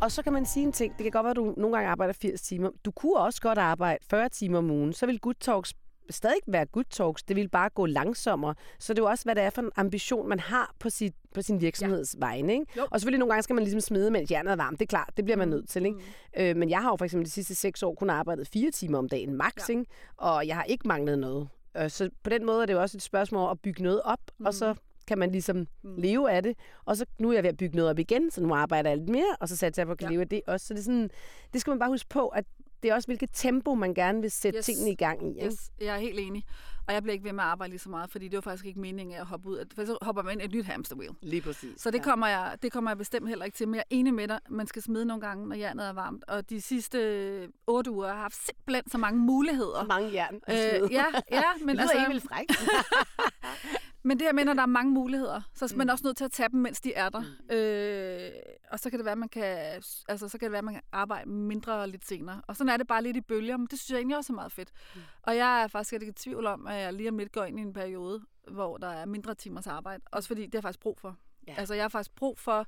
[0.00, 0.96] Og så kan man sige en ting.
[0.96, 2.70] Det kan godt være, at du nogle gange arbejder 80 timer.
[2.84, 4.92] Du kunne også godt arbejde 40 timer om ugen.
[4.92, 5.74] Så vil Good Talks
[6.10, 7.22] stadig være good talks.
[7.22, 8.54] Det vil bare gå langsommere.
[8.78, 11.14] Så det er jo også, hvad det er for en ambition, man har på, sit,
[11.34, 12.26] på sin virksomheds ja.
[12.26, 12.52] vegne.
[12.52, 12.66] Ikke?
[12.90, 14.78] Og selvfølgelig nogle gange skal man ligesom smide, mens hjernet er varmt.
[14.78, 15.54] Det er klart, det bliver man mm.
[15.54, 15.84] nødt til.
[15.86, 15.96] Ikke?
[15.96, 16.42] Mm.
[16.42, 18.98] Øh, men jeg har jo for eksempel de sidste seks år kun arbejdet fire timer
[18.98, 19.72] om dagen max, ja.
[19.72, 19.84] ikke?
[20.16, 21.48] og jeg har ikke manglet noget.
[21.76, 24.20] Øh, så på den måde er det jo også et spørgsmål at bygge noget op,
[24.38, 24.46] mm.
[24.46, 24.74] og så
[25.06, 25.96] kan man ligesom mm.
[25.98, 26.56] leve af det.
[26.84, 28.98] Og så nu er jeg ved at bygge noget op igen, så nu arbejder jeg
[28.98, 30.12] lidt mere, og så satser jeg på at kan ja.
[30.12, 30.66] leve af det også.
[30.66, 31.10] Så det, er sådan,
[31.52, 32.44] det skal man bare huske på, at
[32.86, 34.64] det er også, hvilket tempo man gerne vil sætte Yes.
[34.66, 35.28] tingene i gang i.
[35.34, 35.46] Ikke?
[35.46, 36.44] Yes, jeg er helt enig.
[36.88, 38.66] Og jeg bliver ikke ved med at arbejde lige så meget, fordi det var faktisk
[38.66, 39.64] ikke meningen at hoppe ud.
[39.74, 41.10] For så hopper man ind i et nyt hamster wheel.
[41.22, 41.80] Lige præcis.
[41.80, 43.68] Så det, kommer jeg, det kommer jeg bestemt heller ikke til.
[43.68, 44.38] Men jeg er enig med dig.
[44.50, 46.24] Man skal smide nogle gange, når jernet er varmt.
[46.28, 49.80] Og de sidste otte uger har jeg haft simpelthen så mange muligheder.
[49.82, 50.40] Så mange jern.
[50.46, 52.52] at Øh, ja, ja, men men det lyder altså, helt vildt frækt.
[54.06, 56.24] Men det her med, når der er mange muligheder, så er man også nødt til
[56.24, 57.20] at tage dem, mens de er der.
[57.20, 57.54] Mm.
[57.54, 58.30] Øh,
[58.70, 60.74] og så kan det være, at man kan, altså, så kan det være, at man
[60.74, 62.42] kan arbejde mindre lidt senere.
[62.46, 64.34] Og sådan er det bare lidt i bølger, men det synes jeg egentlig også er
[64.34, 64.70] meget fedt.
[64.94, 65.00] Mm.
[65.22, 67.58] Og jeg er faktisk ikke i tvivl om, at jeg lige om lidt går ind
[67.58, 70.02] i en periode, hvor der er mindre timers arbejde.
[70.12, 71.16] Også fordi det har jeg faktisk brug for.
[71.48, 71.54] Ja.
[71.58, 72.66] Altså jeg har faktisk brug for,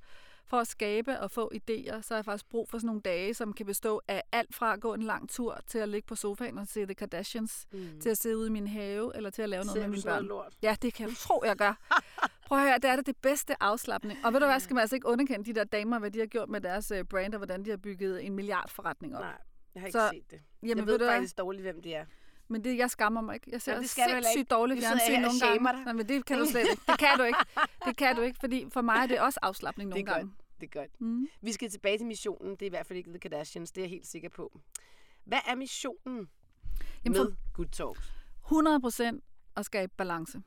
[0.49, 3.35] for at skabe og få idéer, så har jeg faktisk brug for sådan nogle dage,
[3.35, 6.15] som kan bestå af alt fra at gå en lang tur, til at ligge på
[6.15, 8.01] sofaen og se The Kardashians, Mm.
[8.01, 10.25] til at sidde ude i min have, eller til at lave noget med mine børn.
[10.27, 10.53] lort?
[10.63, 11.75] Ja, det kan jeg tro, jeg gør.
[12.47, 14.19] Prøv at høre, det er det, det bedste afslappning.
[14.27, 16.27] Og ved du hvad, skal man altså ikke underkende de der damer, hvad de har
[16.27, 19.21] gjort med deres øh, brand, og hvordan de har bygget en milliardforretning op.
[19.23, 19.33] Nej,
[19.75, 20.41] jeg har ikke Så- set det.
[20.63, 21.15] Jamen, jeg ved ved du hvad?
[21.15, 22.05] faktisk dårligt, hvem det er.
[22.49, 23.49] Men det, jeg skammer mig ikke.
[23.53, 25.65] Jeg ser ja, det sindssygt dårligt fjernsyn nogle gange.
[25.65, 25.85] dig.
[25.85, 26.83] Nej, men det kan du slet ikke.
[26.87, 27.39] Det kan du ikke.
[27.85, 30.33] Det kan du ikke, fordi for mig er det også afslappning nogle Det er gange.
[30.61, 31.01] Det er godt.
[31.01, 31.29] Mm.
[31.41, 32.51] Vi skal tilbage til missionen.
[32.51, 33.73] Det er i hvert fald ikke The Kardashians.
[33.73, 34.61] Det er jeg helt sikker på.
[35.25, 36.29] Hvad er missionen
[37.05, 38.13] Jamen, med Good Talks?
[38.45, 39.25] 100 procent
[39.57, 40.43] at skabe balance.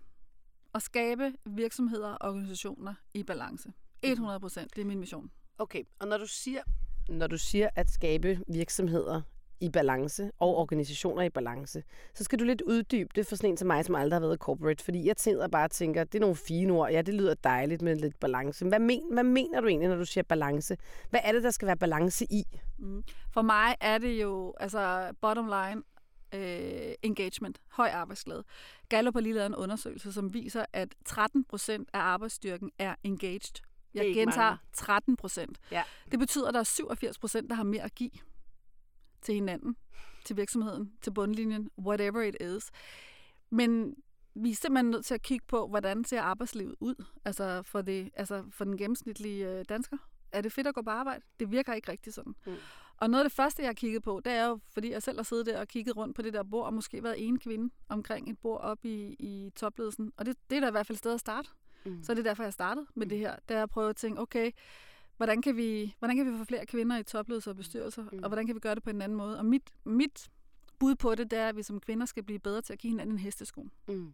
[0.73, 3.71] At skabe virksomheder og organisationer i balance.
[4.03, 5.31] 100 procent, det er min mission.
[5.57, 6.61] Okay, og når du siger,
[7.09, 9.21] når du siger at skabe virksomheder
[9.61, 11.83] i balance og organisationer i balance,
[12.13, 14.39] så skal du lidt uddybe det for sådan en som mig, som aldrig har været
[14.39, 14.83] corporate.
[14.83, 16.91] Fordi jeg tænker bare og tænker, det er nogle fine ord.
[16.91, 18.65] Ja, det lyder dejligt med lidt balance.
[18.65, 20.77] Hvad, men, hvad mener du egentlig, når du siger balance?
[21.09, 22.43] Hvad er det, der skal være balance i?
[22.77, 23.03] Mm.
[23.33, 25.83] For mig er det jo, altså bottom line,
[26.33, 28.43] øh, engagement, høj arbejdsglæde.
[28.89, 33.61] Gallup har lige lavet en undersøgelse, som viser, at 13 procent af arbejdsstyrken er engaged.
[33.93, 34.59] Jeg gentager mange.
[34.73, 35.57] 13 procent.
[35.71, 35.83] Ja.
[36.11, 38.11] Det betyder, at der er 87 procent, der har mere at give
[39.21, 39.75] til hinanden,
[40.25, 42.71] til virksomheden, til bundlinjen, whatever it is.
[43.49, 43.95] Men
[44.35, 48.09] vi er simpelthen nødt til at kigge på, hvordan ser arbejdslivet ud altså for, det,
[48.15, 49.97] altså for den gennemsnitlige øh, dansker.
[50.31, 51.21] Er det fedt at gå på arbejde?
[51.39, 52.35] Det virker ikke rigtig sådan.
[52.45, 52.53] Mm.
[52.97, 55.17] Og noget af det første, jeg har kigget på, det er jo, fordi jeg selv
[55.17, 57.73] har siddet der og kigget rundt på det der bord, og måske været en kvinde
[57.89, 60.11] omkring et bord op i, i topledelsen.
[60.17, 61.49] Og det, det er da i hvert fald et sted at starte.
[61.85, 62.03] Mm.
[62.03, 63.35] Så er det derfor, jeg startede med det her.
[63.49, 64.51] Det er at prøve at tænke, okay,
[65.21, 68.19] hvordan kan vi, hvordan kan vi få flere kvinder i topledelser og bestyrelser, Mm.
[68.23, 69.37] og hvordan kan vi gøre det på en anden måde?
[69.39, 70.29] Og mit, mit
[70.79, 72.91] bud på det, det er, at vi som kvinder skal blive bedre til at give
[72.91, 73.67] hinanden en hestesko.
[73.87, 74.13] Mm.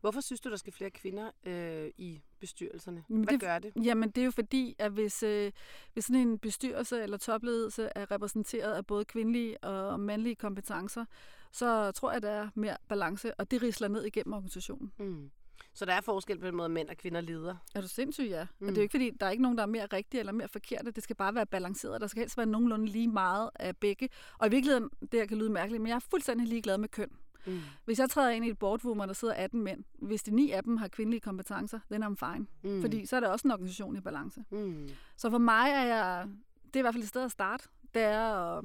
[0.00, 3.04] Hvorfor synes du, der skal flere kvinder øh, i bestyrelserne?
[3.10, 3.72] Jamen, Hvad det- gør det?
[3.84, 5.52] Jamen, det er jo fordi, at hvis, øh,
[5.92, 11.04] hvis sådan en bestyrelse eller topledelse er repræsenteret af både kvindelige og mandlige kompetencer,
[11.52, 14.92] så tror jeg, der er mere balance, og det risler ned igennem organisationen.
[14.98, 15.30] Mm.
[15.74, 17.56] Så der er forskel på den måde, mænd og kvinder leder?
[17.74, 18.46] Er du sindssyg, ja.
[18.58, 18.66] Mm.
[18.66, 20.32] Og det er jo ikke fordi, der er ikke nogen, der er mere rigtige eller
[20.32, 20.90] mere forkerte.
[20.90, 22.00] Det skal bare være balanceret.
[22.00, 24.08] Der skal helst være nogenlunde lige meget af begge.
[24.38, 27.10] Og i virkeligheden, det her kan lyde mærkeligt, men jeg er fuldstændig ligeglad med køn.
[27.46, 27.60] Mm.
[27.84, 30.50] Hvis jeg træder ind i et boardroom, hvor der sidder 18 mænd, hvis de ni
[30.50, 32.46] af dem har kvindelige kompetencer, then I'm fine.
[32.62, 32.80] Mm.
[32.80, 34.44] Fordi så er der også en organisation i balance.
[34.50, 34.88] Mm.
[35.16, 36.28] Så for mig er jeg,
[36.66, 37.64] det er i hvert fald et sted at starte,
[37.94, 38.64] det er at,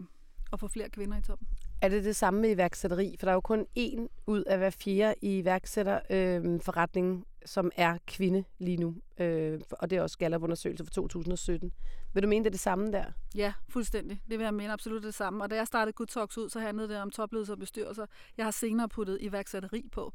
[0.53, 1.47] at få flere kvinder i toppen.
[1.81, 3.15] Er det det samme med iværksætteri?
[3.19, 7.71] For der er jo kun én ud af hver fjerde i iværksætterforretningen, øhm, øh, som
[7.75, 8.95] er kvinde lige nu.
[9.17, 11.71] Øh, og det er også Gallup-undersøgelse for 2017.
[12.15, 13.05] Vil du mene, det er det samme der?
[13.35, 14.21] Ja, fuldstændig.
[14.29, 15.43] Det vil jeg mene absolut det samme.
[15.43, 18.05] Og da jeg startede Good Talks ud, så handlede det om topledelse og bestyrelser.
[18.37, 20.13] Jeg har senere puttet iværksætteri på,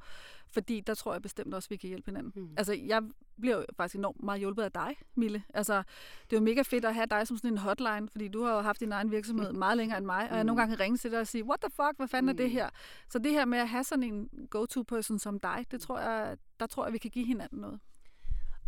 [0.51, 2.33] fordi der tror jeg bestemt også, vi kan hjælpe hinanden.
[2.37, 2.43] Mm.
[2.43, 2.55] Mm.
[2.57, 3.03] Altså, jeg
[3.41, 5.43] bliver jo faktisk enormt meget hjulpet af dig, Mille.
[5.55, 5.83] Altså,
[6.31, 8.55] det er jo mega fedt at have dig som sådan en hotline, fordi du har
[8.55, 10.47] jo haft din egen virksomhed meget længere end mig, og jeg Mm.
[10.47, 12.47] nogle gange kan ringe til dig og sige, what the fuck, hvad fanden er det
[12.47, 12.53] Mm.
[12.53, 12.69] her?
[13.09, 16.67] Så det her med at have sådan en go-to-person som dig, det tror jeg, der
[16.67, 17.81] tror jeg, vi kan give hinanden noget.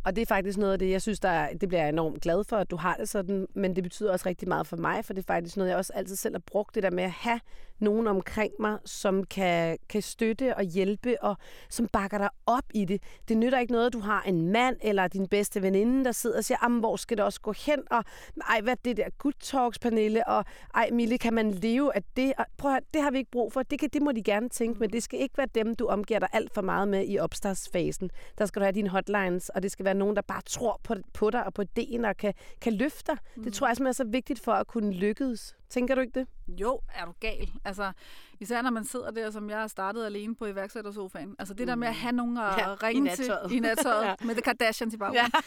[0.05, 2.23] Og det er faktisk noget af det, jeg synes, der er, det bliver jeg enormt
[2.23, 5.05] glad for, at du har det sådan, men det betyder også rigtig meget for mig,
[5.05, 7.11] for det er faktisk noget, jeg også altid selv har brugt, det der med at
[7.11, 7.41] have
[7.83, 11.37] nogen omkring mig, som kan, kan støtte og hjælpe, og
[11.69, 13.03] som bakker dig op i det.
[13.29, 16.37] Det nytter ikke noget, at du har en mand eller din bedste veninde, der sidder
[16.37, 18.05] og siger, hvor skal det også gå hen, og
[18.49, 20.45] ej, hvad er det der good talks, Pernille, og
[20.75, 22.33] ej, Mille, kan man leve af det?
[22.39, 24.23] Og prøv at, høre, det har vi ikke brug for, det, kan, det må de
[24.23, 27.05] gerne tænke, men det skal ikke være dem, du omgiver dig alt for meget med
[27.09, 28.11] i opstartsfasen.
[28.39, 30.95] Der skal du have dine hotlines, og det skal være nogen, der bare tror på,
[31.13, 33.19] på dig og på ideen og kan, kan løfte dig.
[33.37, 33.43] Mm.
[33.45, 35.57] Det tror jeg simpelthen er så vigtigt for at kunne lykkes.
[35.69, 36.27] Tænker du ikke det?
[36.49, 37.51] Jo, er du gal.
[37.65, 37.93] Altså,
[38.41, 41.37] især når man sidder der, som jeg har startet alene på iværksættersofaen.
[41.39, 43.49] Altså det der med at have nogen at Ja, i ringe nattøjet.
[43.51, 44.15] til i nattøjet Ja.
[44.25, 45.31] med The Kardashians i baggrunden.
[45.35, 45.41] Ja.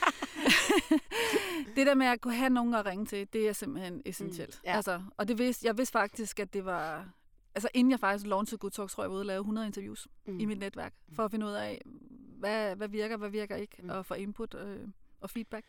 [1.75, 4.55] det der med at kunne have nogen at ringe til, det er simpelthen essentielt.
[4.63, 4.75] Mm, ja.
[4.75, 7.05] altså, og det vidste, jeg vidste faktisk, at det var...
[7.55, 9.67] Altså inden jeg faktisk launchede Good Talks, tror jeg, jeg var ude og lave 100
[9.67, 10.33] interviews Mm.
[10.33, 10.39] mm.
[10.39, 11.81] i mit netværk, for at finde ud af,
[12.45, 13.89] hvad, hvad virker, hvad virker ikke, mm.
[13.89, 14.79] og få input øh,
[15.21, 15.65] og feedback.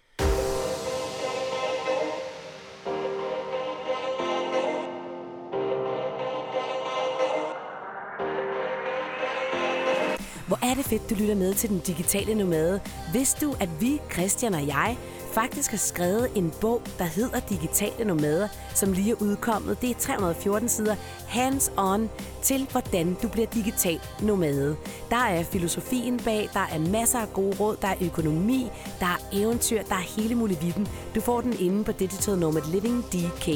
[10.49, 12.81] Hvor er det fedt, du lytter med til Den Digitale Nomade.
[13.13, 14.99] Vidste du, at vi, Christian og jeg,
[15.41, 19.81] faktisk har skrevet en bog, der hedder Digitale Nomader, som lige er udkommet.
[19.83, 20.97] Det er 314 sider
[21.29, 22.09] hands-on
[22.43, 24.77] til, hvordan du bliver digital nomade.
[25.11, 28.71] Der er filosofien bag, der er masser af gode råd, der er økonomi,
[29.01, 30.89] der er eventyr, der er hele muligheden.
[31.15, 33.49] Du får den inde på Digital Nomad Living DK.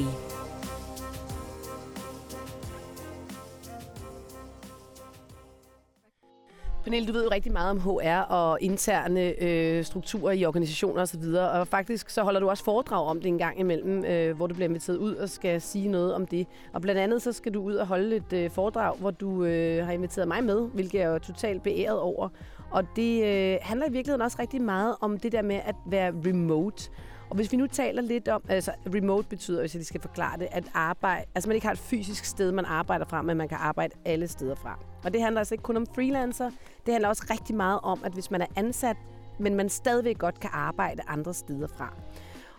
[6.90, 11.22] Pernille, du ved jo rigtig meget om HR og interne øh, strukturer i organisationer osv.,
[11.22, 14.54] og faktisk så holder du også foredrag om det en gang imellem, øh, hvor du
[14.54, 16.46] bliver inviteret ud og skal sige noget om det.
[16.72, 19.86] Og blandt andet så skal du ud og holde et øh, foredrag, hvor du øh,
[19.86, 22.28] har inviteret mig med, hvilket jeg er totalt beæret over.
[22.70, 26.12] Og det øh, handler i virkeligheden også rigtig meget om det der med at være
[26.26, 26.90] remote.
[27.30, 30.38] Og hvis vi nu taler lidt om, altså remote betyder, hvis jeg lige skal forklare
[30.38, 33.48] det, at arbejde, altså man ikke har et fysisk sted, man arbejder fra, men man
[33.48, 34.78] kan arbejde alle steder fra.
[35.04, 36.50] Og det handler altså ikke kun om freelancer,
[36.86, 38.96] det handler også rigtig meget om, at hvis man er ansat,
[39.38, 41.94] men man stadigvæk godt kan arbejde andre steder fra.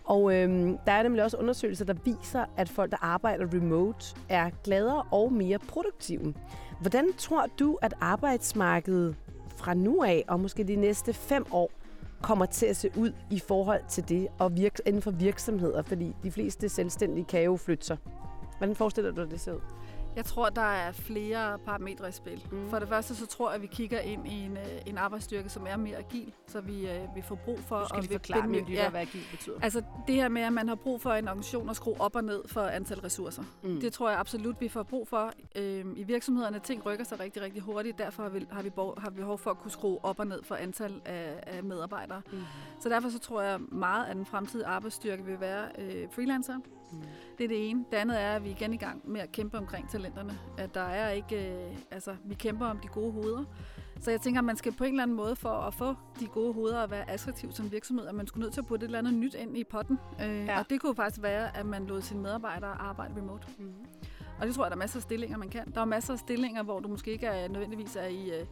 [0.04, 4.50] Og øhm, der er nemlig også undersøgelser, der viser, at folk, der arbejder remote, er
[4.64, 6.34] gladere og mere produktive.
[6.80, 9.16] Hvordan tror du, at arbejdsmarkedet
[9.56, 11.70] fra nu af, og måske de næste fem år,
[12.22, 15.82] kommer til at se ud i forhold til det, og virk, inden for virksomheder?
[15.82, 17.96] Fordi de fleste selvstændige kan jo flytte sig.
[18.58, 19.60] Hvordan forestiller du dig, det ser ud?
[20.16, 22.46] Jeg tror, der er flere parametre i spil.
[22.52, 22.70] Mm.
[22.70, 25.48] For det første, så tror jeg, at vi kigger ind i en, øh, en arbejdsstyrke,
[25.48, 27.78] som er mere agil, så vi, øh, vi får brug for...
[27.78, 29.54] Du skal at lige forklare mig, ja, hvad agil betyder.
[29.62, 32.24] Altså det her med, at man har brug for en organisation at skrue op og
[32.24, 33.42] ned for antal ressourcer.
[33.62, 33.80] Mm.
[33.80, 35.32] Det tror jeg absolut, vi får brug for.
[35.56, 37.98] Øhm, I virksomhederne, ting rykker sig rigtig, rigtig hurtigt.
[37.98, 40.42] Derfor har vi, har vi, har vi behov for at kunne skrue op og ned
[40.42, 42.22] for antal af, af medarbejdere.
[42.32, 42.38] Mm.
[42.80, 46.54] Så derfor så tror jeg meget, at den fremtidige arbejdsstyrke vil være øh, freelancer.
[46.92, 47.02] Mm.
[47.38, 47.84] Det er det ene.
[47.90, 50.38] Det andet er, at vi er igen i gang med at kæmpe omkring talenterne.
[50.58, 53.44] At der er ikke, øh, altså, vi kæmper om de gode hoveder.
[54.00, 56.26] Så jeg tænker, at man skal på en eller anden måde for at få de
[56.26, 58.88] gode hoveder og være attraktiv som virksomhed, at man skulle nødt til at putte et
[58.88, 59.98] eller andet nyt ind i potten.
[60.22, 60.58] Øh, ja.
[60.58, 63.46] Og det kunne faktisk være, at man lod sine medarbejdere arbejde remote.
[63.58, 63.72] Mm.
[64.40, 65.72] Og det tror jeg, der er masser af stillinger, man kan.
[65.74, 68.30] Der er masser af stillinger, hvor du måske ikke er nødvendigvis er i...
[68.40, 68.46] Øh,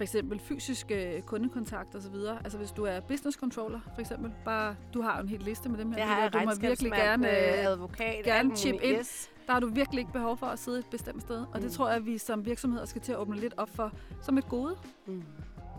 [0.00, 2.14] for eksempel fysisk øh, kundekontakt osv.
[2.44, 5.78] Altså hvis du er business controller for eksempel, bare du har en hel liste med
[5.78, 5.98] dem her.
[5.98, 8.98] Det har du må virkelig gerne, øh, advokat, gerne chip ind.
[8.98, 9.30] Yes.
[9.46, 11.36] Der har du virkelig ikke behov for at sidde et bestemt sted.
[11.36, 11.60] Og mm.
[11.60, 13.92] det tror jeg, at vi som virksomheder skal til at åbne lidt op for
[14.22, 14.76] som et gode.
[15.06, 15.22] Mm.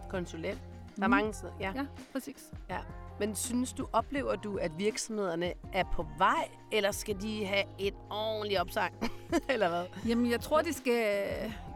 [0.09, 0.59] Konsulent.
[0.95, 1.11] Der er mm.
[1.11, 1.53] mange steder.
[1.59, 1.71] Ja.
[1.75, 2.51] ja, præcis.
[2.69, 2.79] Ja.
[3.19, 7.93] Men synes du, oplever du, at virksomhederne er på vej, eller skal de have et
[8.09, 8.93] ordentligt opsang?
[9.49, 9.85] eller hvad?
[10.07, 11.25] Jamen, jeg tror, de skal,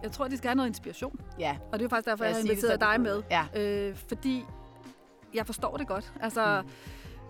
[0.04, 1.20] jeg tror, de skal have noget inspiration.
[1.40, 1.58] Ja.
[1.72, 3.24] Og det er faktisk derfor, jeg, jeg har inviteret dig med.
[3.32, 3.46] Ja.
[3.56, 4.46] Øh, fordi
[5.34, 6.14] jeg forstår det godt.
[6.22, 6.64] Altså,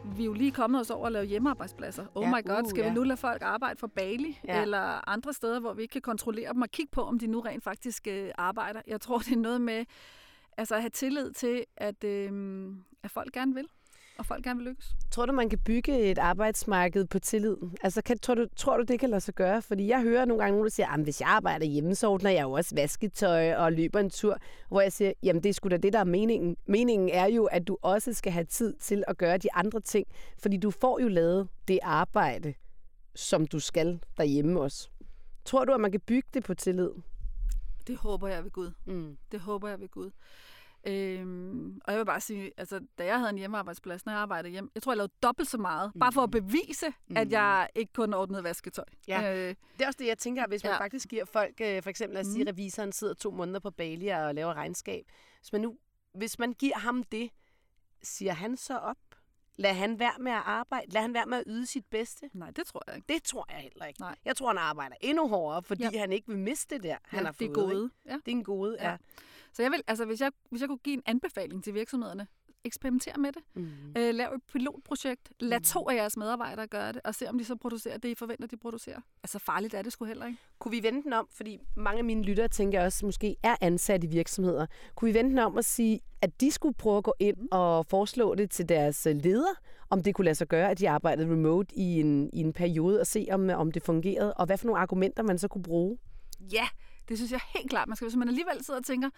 [0.04, 0.18] mm.
[0.18, 2.06] vi er jo lige kommet os over at lave hjemmearbejdspladser.
[2.16, 2.90] Oh ja, my god, uh, skal ja.
[2.90, 4.62] vi nu lade folk arbejde for Bali ja.
[4.62, 7.40] eller andre steder, hvor vi ikke kan kontrollere dem og kigge på, om de nu
[7.40, 8.82] rent faktisk øh, arbejder?
[8.88, 9.86] Jeg tror, det er noget med
[10.58, 12.32] altså, at have tillid til, at, øh,
[13.04, 13.68] at folk gerne vil
[14.18, 14.96] og folk gerne vil lykkes.
[15.12, 17.58] Tror du, man kan bygge et arbejdsmarked på tillid?
[17.84, 19.62] Altså, kan, tror, du, tror du, det kan lade sig gøre?
[19.62, 22.30] Fordi jeg hører nogle gange nogen, der siger, at hvis jeg arbejder hjemme, så ordner
[22.30, 24.38] jeg jo også vasketøj og løber en tur.
[24.68, 26.58] Hvor jeg siger, jamen det er sgu da det, der er meningen.
[26.66, 30.08] Meningen er jo, at du også skal have tid til at gøre de andre ting.
[30.40, 32.54] Fordi du får jo lavet det arbejde,
[33.16, 34.90] som du skal derhjemme også.
[35.46, 36.90] Tror du, at man kan bygge det på tillid?
[37.88, 38.72] Det håber jeg ved Gud.
[38.86, 39.18] Mm.
[39.32, 40.12] Det håber jeg ved Gud.
[40.86, 44.52] Øhm, og jeg vil bare sige, altså, da jeg havde en hjemmearbejdsplads, når jeg arbejdede
[44.52, 46.00] hjem, jeg tror, jeg lavede dobbelt så meget, mm.
[46.00, 46.32] bare for at mm.
[46.32, 47.18] bevise, mm.
[47.18, 48.86] at jeg ikke kun ordnede vasketøj.
[49.08, 49.36] Ja.
[49.36, 50.80] Øh, det er også det, jeg tænker, hvis man ja.
[50.80, 52.48] faktisk giver folk, øh, for eksempel at sige, mm.
[52.48, 55.06] revisoren sidder to måneder på Bali og laver regnskab.
[55.40, 55.78] Hvis man, nu,
[56.14, 57.30] hvis man giver ham det,
[58.04, 58.98] siger han så op?
[59.58, 60.92] Lad han være med at arbejde?
[60.92, 62.30] Lad han være med at yde sit bedste?
[62.34, 63.14] Nej, det tror jeg ikke.
[63.14, 64.00] Det tror jeg heller ikke.
[64.00, 64.16] Nej.
[64.26, 66.00] Jeg tror, han arbejder endnu hårdere, fordi ja.
[66.00, 67.40] han ikke vil miste det der, han ja, har fået.
[67.40, 67.90] det er gode.
[68.06, 68.14] Ja.
[68.14, 68.90] Det er en gode, ja.
[68.90, 68.98] ja.
[69.56, 72.28] Så jeg vil, altså, hvis jeg, hvis jeg kunne give en anbefaling til virksomhederne,
[72.66, 73.42] eksperimenter med det.
[73.54, 73.68] Mm.
[73.98, 75.34] Øh, lav et pilotprojekt.
[75.40, 75.64] Lad mm.
[75.64, 78.48] to af jeres medarbejdere gøre det, og se om de så producerer det, I forventer,
[78.48, 79.00] de producerer.
[79.24, 80.40] Altså farligt er det sgu heller ikke.
[80.60, 84.04] Kunne vi vende den om, fordi mange af mine lyttere, tænker også, måske er ansat
[84.04, 84.66] i virksomheder.
[84.96, 87.48] Kunne vi vende den om og sige, at de skulle prøve at gå ind mm.
[87.52, 89.56] og foreslå det til deres øh, ledere,
[89.90, 93.00] om det kunne lade sig gøre, at de arbejdede remote i en, i en periode,
[93.00, 95.98] og se, om, om det fungerede, og hvad for nogle argumenter man så kunne bruge?
[96.52, 96.68] Ja,
[97.10, 97.88] det synes jeg helt klart.
[97.88, 99.10] Man skal, hvis man alligevel sidder og tænker,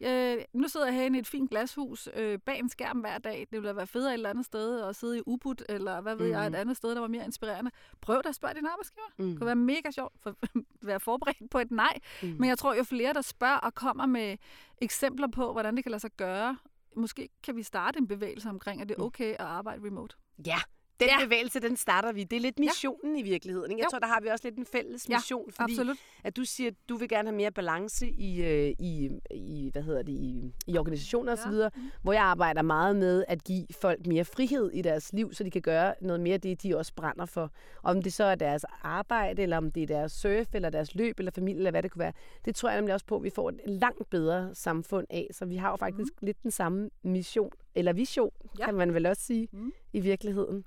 [0.00, 3.38] Øh, nu sidder jeg herinde i et fint glashus øh, bag en skærm hver dag.
[3.38, 6.16] Det ville da være federe et eller andet sted at sidde i Ubud, eller hvad
[6.16, 6.32] ved mm.
[6.32, 7.70] jeg, et andet sted, der var mere inspirerende.
[8.00, 9.06] Prøv da at spørge din arbejdsgiver.
[9.18, 9.28] Mm.
[9.28, 10.48] Det kunne være mega sjovt for at
[10.82, 11.98] være forberedt på et nej.
[12.22, 12.28] Mm.
[12.28, 14.36] Men jeg tror jo flere, der spørger og kommer med
[14.80, 16.58] eksempler på, hvordan det kan lade sig gøre.
[16.96, 19.06] Måske kan vi starte en bevægelse omkring, at det er mm.
[19.06, 20.16] okay at arbejde remote.
[20.46, 20.58] Ja,
[21.00, 21.18] Den Ja.
[21.20, 21.24] ja.
[21.24, 22.24] bevægelse, den starter vi.
[22.24, 22.62] Det er lidt Ja.
[22.64, 23.70] missionen i virkeligheden.
[23.70, 23.80] Ikke?
[23.80, 23.90] Jeg Jo.
[23.90, 25.52] tror, der har vi også lidt en fælles Ja, mission.
[25.52, 25.96] fordi Absolut.
[26.24, 29.82] at du siger, at du vil gerne have mere balance i, øh, i, i hvad
[29.82, 31.50] hedder det, i, i organisationer og så Ja.
[31.50, 31.70] videre,
[32.02, 35.50] hvor jeg arbejder meget med at give folk mere frihed i deres liv, så de
[35.50, 37.50] kan gøre noget mere af det, de også brænder for.
[37.82, 41.18] Om det så er deres arbejde, eller om det er deres surf, eller deres løb,
[41.18, 42.12] eller familie, eller hvad det kunne være.
[42.44, 45.28] Det tror jeg nemlig også på, at vi får et langt bedre samfund af.
[45.32, 46.26] Så vi har jo faktisk mm.
[46.26, 48.48] lidt den samme mission, eller vision, Ja.
[48.58, 48.64] ja.
[48.64, 49.72] kan man vel også sige, Mm.
[49.94, 50.64] I virkeligheden.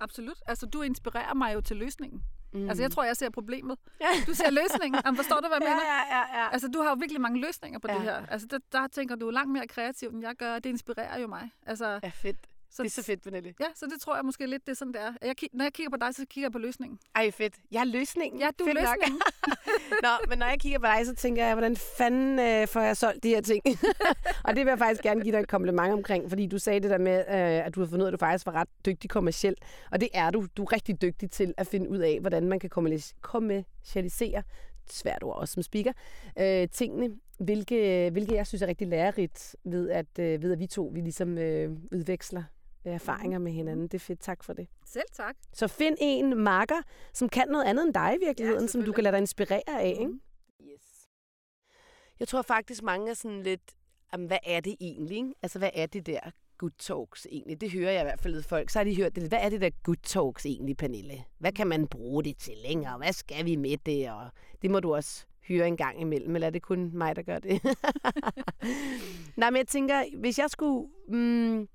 [0.00, 0.36] Absolut.
[0.46, 2.22] Altså, du inspirerer mig jo til løsningen.
[2.52, 2.68] Mm.
[2.68, 3.78] Altså, jeg tror, jeg ser problemet.
[4.00, 4.06] Ja.
[4.26, 5.00] Du ser løsningen.
[5.04, 5.86] Jamen, forstår du, hvad jeg ja, mener?
[5.94, 6.48] ja, ja, ja.
[6.52, 7.94] Altså, du har jo virkelig mange løsninger på ja.
[7.98, 8.10] det Ja.
[8.20, 8.26] her.
[8.26, 11.50] Altså, der, der tænker du langt mere kreativt, end jeg gør, det inspirerer jo mig.
[11.66, 12.36] Altså, Ja, fedt.
[12.70, 13.54] Så, Det er så fedt, Pernille.
[13.60, 15.12] Ja, så det tror jeg måske lidt, det er sådan, det er.
[15.22, 16.98] Jeg, når jeg kigger på dig, så kigger jeg på løsningen.
[17.14, 17.54] Ej, fedt.
[17.72, 18.40] Jeg er løsningen.
[18.40, 19.20] Ja, du er fedt løsningen.
[20.06, 22.96] Nå, men når jeg kigger på dig, så tænker jeg, hvordan fanden øh, får jeg
[22.96, 23.62] solgt de her ting?
[24.44, 26.90] og det vil jeg faktisk gerne give dig et kompliment omkring, fordi du sagde det
[26.90, 29.10] der med, øh, at du har fundet ud af, at du faktisk var ret dygtig
[29.10, 29.54] kommerciel.
[29.90, 30.46] Og det er du.
[30.56, 34.42] Du er rigtig dygtig til at finde ud af, hvordan man kan kommerci- kommercialisere
[34.92, 35.92] svært ord også som speaker,
[36.38, 40.66] øh, tingene, hvilke, hvilke jeg synes er rigtig lærerigt ved, at, øh, ved at vi
[40.66, 42.42] to vi ligesom øh, udveksler
[42.84, 43.82] erfaringer med hinanden.
[43.88, 44.20] Det er fedt.
[44.20, 44.68] Tak for det.
[44.86, 45.36] Selv tak.
[45.52, 48.92] Så find en marker, som kan noget andet end dig i virkeligheden, Ja, som du
[48.92, 49.88] kan lade dig inspirere af.
[50.00, 50.06] Ikke?
[50.06, 50.20] Mhm.
[50.62, 51.08] Yes.
[52.20, 53.62] Jeg tror faktisk, mange er sådan lidt,
[54.12, 55.16] jamen, hvad er det egentlig?
[55.16, 55.34] Ikke?
[55.42, 56.20] Altså, hvad er det der
[56.58, 57.60] good talks egentlig?
[57.60, 58.70] Det hører jeg i hvert fald af folk.
[58.70, 59.28] Så har de hørt det.
[59.28, 61.24] Hvad er det der good talks egentlig, Pernille?
[61.38, 62.98] Hvad kan man bruge det til længere?
[62.98, 64.10] Hvad skal vi med det?
[64.10, 64.30] Og
[64.62, 67.38] det må du også høre en gang imellem, eller er det kun mig, der gør
[67.38, 67.62] det?
[69.36, 70.88] Nej, men jeg tænker, hvis jeg skulle...
[71.08, 71.68] Mm,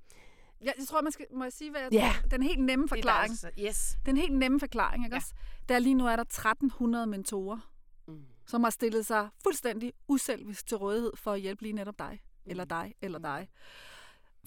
[0.62, 2.12] Ja, jeg tror, man skal, må jeg sige, hvad jeg Ja.
[2.22, 2.30] tror?
[2.30, 3.32] Den helt nemme forklaring.
[3.34, 3.64] Det er altså-
[3.96, 3.98] yes.
[4.06, 5.18] Den helt nemme forklaring, ikke Ja.
[5.20, 5.34] også?
[5.70, 7.72] Der lige nu er der 1300 mentorer,
[8.08, 8.26] Mm.
[8.48, 12.66] som har stillet sig fuldstændig uselvisk til rådighed for at hjælpe lige netop dig, eller
[12.66, 13.48] dig, eller dig.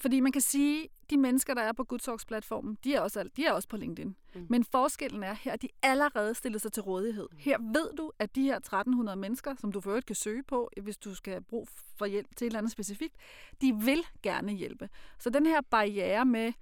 [0.01, 3.29] Fordi man kan sige, de mennesker, der er på Good Talks platformen, de er også,
[3.37, 4.15] de er også på LinkedIn.
[4.35, 4.45] Mm.
[4.49, 7.27] Men forskellen er, her er de allerede stillet sig til rådighed.
[7.37, 10.69] Her ved du, at de her 1300 mennesker, som du for øvrigt kan søge på,
[10.81, 13.15] hvis du skal have brug for hjælp til et eller andet specifikt,
[13.61, 14.89] de vil gerne hjælpe.
[15.19, 16.53] Så den her barriere med,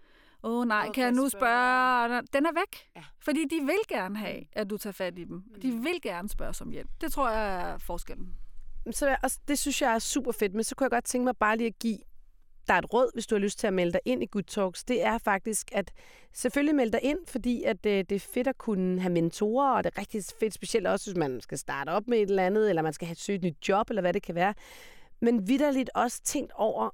[0.44, 2.88] åh oh, nej, kan jeg nu spørge?" Den er væk.
[2.96, 3.04] Ja.
[3.20, 5.44] Fordi de vil gerne have, at du tager fat i dem.
[5.62, 5.84] De Mm.
[5.84, 6.90] vil gerne spørge om hjælp.
[7.02, 8.36] Det tror jeg er forskellen.
[8.92, 11.38] Så også, det synes jeg er super fedt, men så kunne jeg godt tænke mig
[11.38, 11.98] bare lige at give
[12.68, 14.44] der er et råd, hvis du har lyst til at melde dig ind i Good
[14.44, 14.84] Talks.
[14.84, 15.92] Det er faktisk, at
[16.34, 19.84] selvfølgelig melde dig ind, fordi at, øh, det er fedt at kunne have mentorer, og
[19.84, 22.70] det er rigtig fedt, specielt også, hvis man skal starte op med et eller andet,
[22.70, 24.54] eller man skal have søgt et nyt job, eller hvad det kan være.
[25.22, 26.90] Men vidderligt også tænkt over,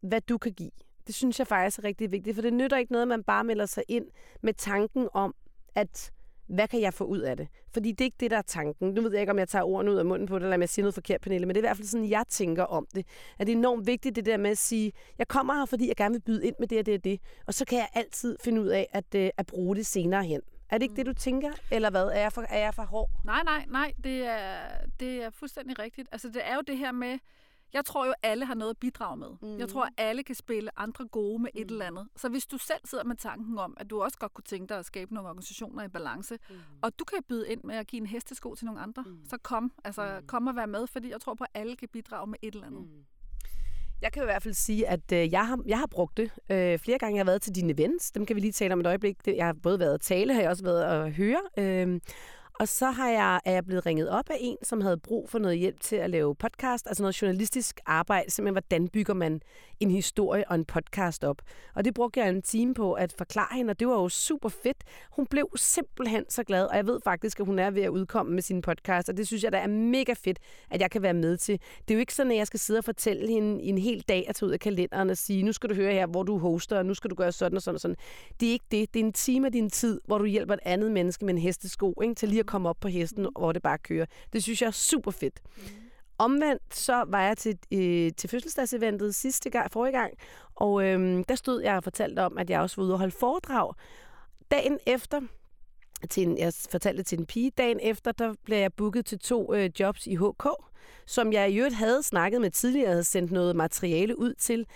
[0.00, 0.70] hvad du kan give.
[1.06, 3.44] Det synes jeg faktisk er rigtig vigtigt, for det nytter ikke noget, at man bare
[3.44, 4.06] melder sig ind
[4.42, 5.34] med tanken om,
[5.74, 6.12] at
[6.46, 7.48] hvad kan jeg få ud af det?
[7.72, 8.94] Fordi det er ikke det, der er tanken.
[8.94, 10.60] Nu ved jeg ikke, om jeg tager ordene ud af munden på det, eller om
[10.60, 12.86] jeg siger noget forkert, Pernille, men det er i hvert fald sådan, jeg tænker om
[12.94, 13.06] det.
[13.38, 15.96] At det er enormt vigtigt, det der med at sige, jeg kommer her, fordi jeg
[15.96, 18.36] gerne vil byde ind med det og det og det, og så kan jeg altid
[18.44, 20.40] finde ud af at, øh, at bruge det senere hen.
[20.70, 21.52] Er det ikke det, du tænker?
[21.70, 22.04] Eller hvad?
[22.04, 23.10] Er jeg for, er jeg for hård?
[23.24, 23.92] Nej, nej, nej.
[24.04, 24.58] Det er,
[25.00, 26.08] det er fuldstændig rigtigt.
[26.12, 27.18] Altså, det er jo det her med...
[27.74, 29.28] Jeg tror jo, alle har noget at bidrage med.
[29.42, 29.58] Mm.
[29.58, 31.60] Jeg tror, alle kan spille andre gode med mm.
[31.60, 32.08] et eller andet.
[32.16, 34.78] Så hvis du selv sidder med tanken om, at du også godt kunne tænke dig
[34.78, 36.56] at skabe nogle organisationer i balance, mm.
[36.82, 39.18] og du kan byde ind med at give en hestesko til nogle andre, mm.
[39.28, 39.72] så kom.
[39.84, 40.26] Altså, mm.
[40.26, 42.66] kom og vær med, fordi jeg tror på, at alle kan bidrage med et eller
[42.66, 42.80] andet.
[42.80, 43.04] Mm.
[44.02, 46.78] Jeg kan i hvert fald sige, at øh, jeg, har, jeg har brugt det øh,
[46.78, 47.16] flere gange.
[47.16, 48.10] Jeg har været til dine events.
[48.10, 49.16] Dem kan vi lige tale om et øjeblik.
[49.26, 51.40] Jeg har både været at tale, har jeg også været at høre.
[51.58, 52.00] Øh,
[52.60, 55.38] og så har jeg, er jeg blevet ringet op af en, som havde brug for
[55.38, 59.40] noget hjælp til at lave podcast, altså noget journalistisk arbejde, simpelthen hvordan bygger man
[59.80, 61.42] en historie og en podcast op.
[61.74, 64.48] Og det brugte jeg en time på at forklare hende, og det var jo super
[64.48, 64.76] fedt.
[65.10, 68.32] Hun blev simpelthen så glad, og jeg ved faktisk, at hun er ved at udkomme
[68.32, 70.38] med sin podcast, og det synes jeg, der er mega fedt,
[70.70, 71.60] at jeg kan være med til.
[71.88, 74.00] Det er jo ikke sådan, at jeg skal sidde og fortælle hende i en hel
[74.08, 76.38] dag at tage ud af kalenderen og sige, nu skal du høre her, hvor du
[76.38, 77.96] hoster, og nu skal du gøre sådan og sådan og sådan.
[78.40, 78.94] Det er ikke det.
[78.94, 81.40] Det er en time af din tid, hvor du hjælper et andet menneske med en
[81.40, 82.14] hestesko, ikke?
[82.14, 84.06] til lige at komme op på hesten, hvor det bare kører.
[84.32, 85.42] Det synes jeg er super fedt.
[86.18, 90.14] Omvendt så var jeg til, øh, til fødselsdagseventet sidste gang, forrige gang,
[90.54, 93.16] og øh, der stod jeg og fortalte om, at jeg også var ude og holde
[93.20, 93.74] foredrag.
[94.50, 95.20] Dagen efter,
[96.10, 99.54] til en, jeg fortalte til en pige, dagen efter, der blev jeg booket til to
[99.54, 100.46] øh, jobs i HK,
[101.06, 104.66] som jeg i øvrigt havde snakket med tidligere, havde sendt noget materiale ud til.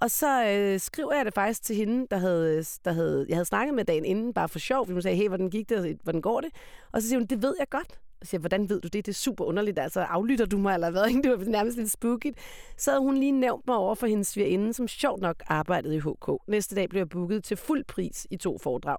[0.00, 3.44] Og så øh, skriver jeg det faktisk til hende, der havde, der havde, jeg havde
[3.44, 6.20] snakket med dagen inden, bare for sjov, fordi hun sagde, hey, hvordan gik det, hvordan
[6.20, 6.50] går det?
[6.92, 7.98] Og så siger hun, det ved jeg godt.
[8.20, 9.06] Og siger hvordan ved du det?
[9.06, 9.78] Det er super underligt.
[9.78, 11.06] Altså, aflytter du mig, eller hvad?
[11.06, 11.22] Ikke?
[11.28, 12.32] Det var nærmest lidt spooky.
[12.76, 16.00] Så havde hun lige nævnt mig over for hendes svigerinde, som sjovt nok arbejdede i
[16.00, 16.30] HK.
[16.46, 18.96] Næste dag blev jeg booket til fuld pris i to foredrag.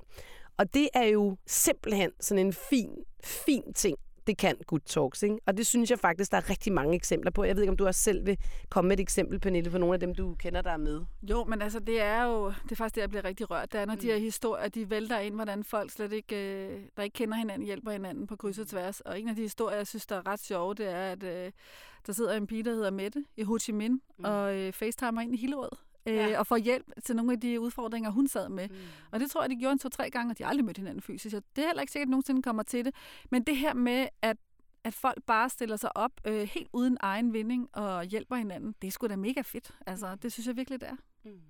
[0.58, 2.90] Og det er jo simpelthen sådan en fin,
[3.24, 3.98] fin ting,
[4.28, 5.38] det kan Good Talks, ikke?
[5.46, 7.44] Og det synes jeg faktisk, der er rigtig mange eksempler på.
[7.44, 8.38] Jeg ved ikke, om du også selv vil
[8.70, 11.02] komme med et eksempel, Pernille, på nogle af dem, du kender, der er med.
[11.22, 13.72] Jo, men altså, det er jo det er faktisk det, jeg bliver rigtig rørt.
[13.72, 14.00] Det er, når mm.
[14.00, 17.66] de her historier, de vælter ind, hvordan folk slet ikke, øh, der ikke kender hinanden,
[17.66, 19.00] hjælper hinanden på kryds og tværs.
[19.00, 21.52] Og en af de historier, jeg synes, der er ret sjove, det er, at øh,
[22.08, 24.26] der sidder en pige, der hedder Mette i Ho Chi Minh, mm.
[24.26, 26.40] og øh, facetimer ind i Hillerød øh, ja.
[26.40, 28.70] og får hjælp til nogle af de udfordringer, hun sad med.
[28.70, 28.76] Mm.
[29.12, 31.02] Og det tror jeg, de gjorde en to-tre gange, og de har aldrig mødt hinanden
[31.02, 31.36] fysisk.
[31.36, 32.96] Og det er heller ikke sikkert, at nogensinde kommer til det.
[33.32, 34.38] Men det her med, at
[34.84, 38.88] at folk bare stiller sig op øh, helt uden egen vinding og hjælper hinanden, det
[38.88, 39.72] er sgu da mega fedt.
[39.86, 40.96] Altså, det synes jeg virkelig, det er.
[41.24, 41.42] Mm.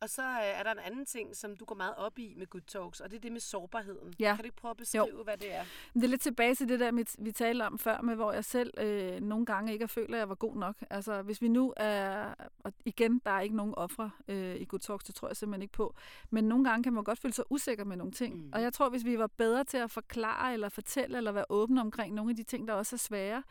[0.00, 2.46] Og så øh, er der en anden ting, som du går meget op i med
[2.46, 4.14] Good Talks, og det er det med sårbarheden.
[4.18, 4.34] Ja.
[4.36, 5.22] Kan du ikke prøve at beskrive, jo.
[5.22, 5.64] hvad det er?
[5.94, 8.72] Det er lidt tilbage til det der, vi talte om før, med hvor jeg selv
[8.78, 10.76] øh, nogle gange ikke føler, at jeg var god nok.
[10.90, 12.34] Altså, hvis vi nu er...
[12.64, 15.62] Og igen, der er ikke nogen ofre øh, i Good Talks, det tror jeg simpelthen
[15.62, 15.94] ikke på.
[16.30, 18.36] Men nogle gange kan man godt føle sig usikker med nogle ting.
[18.36, 18.50] Mm.
[18.52, 21.80] Og jeg tror, hvis vi var bedre til at forklare, eller fortælle, eller være åbne
[21.80, 23.42] omkring nogle af de ting, der også er svære,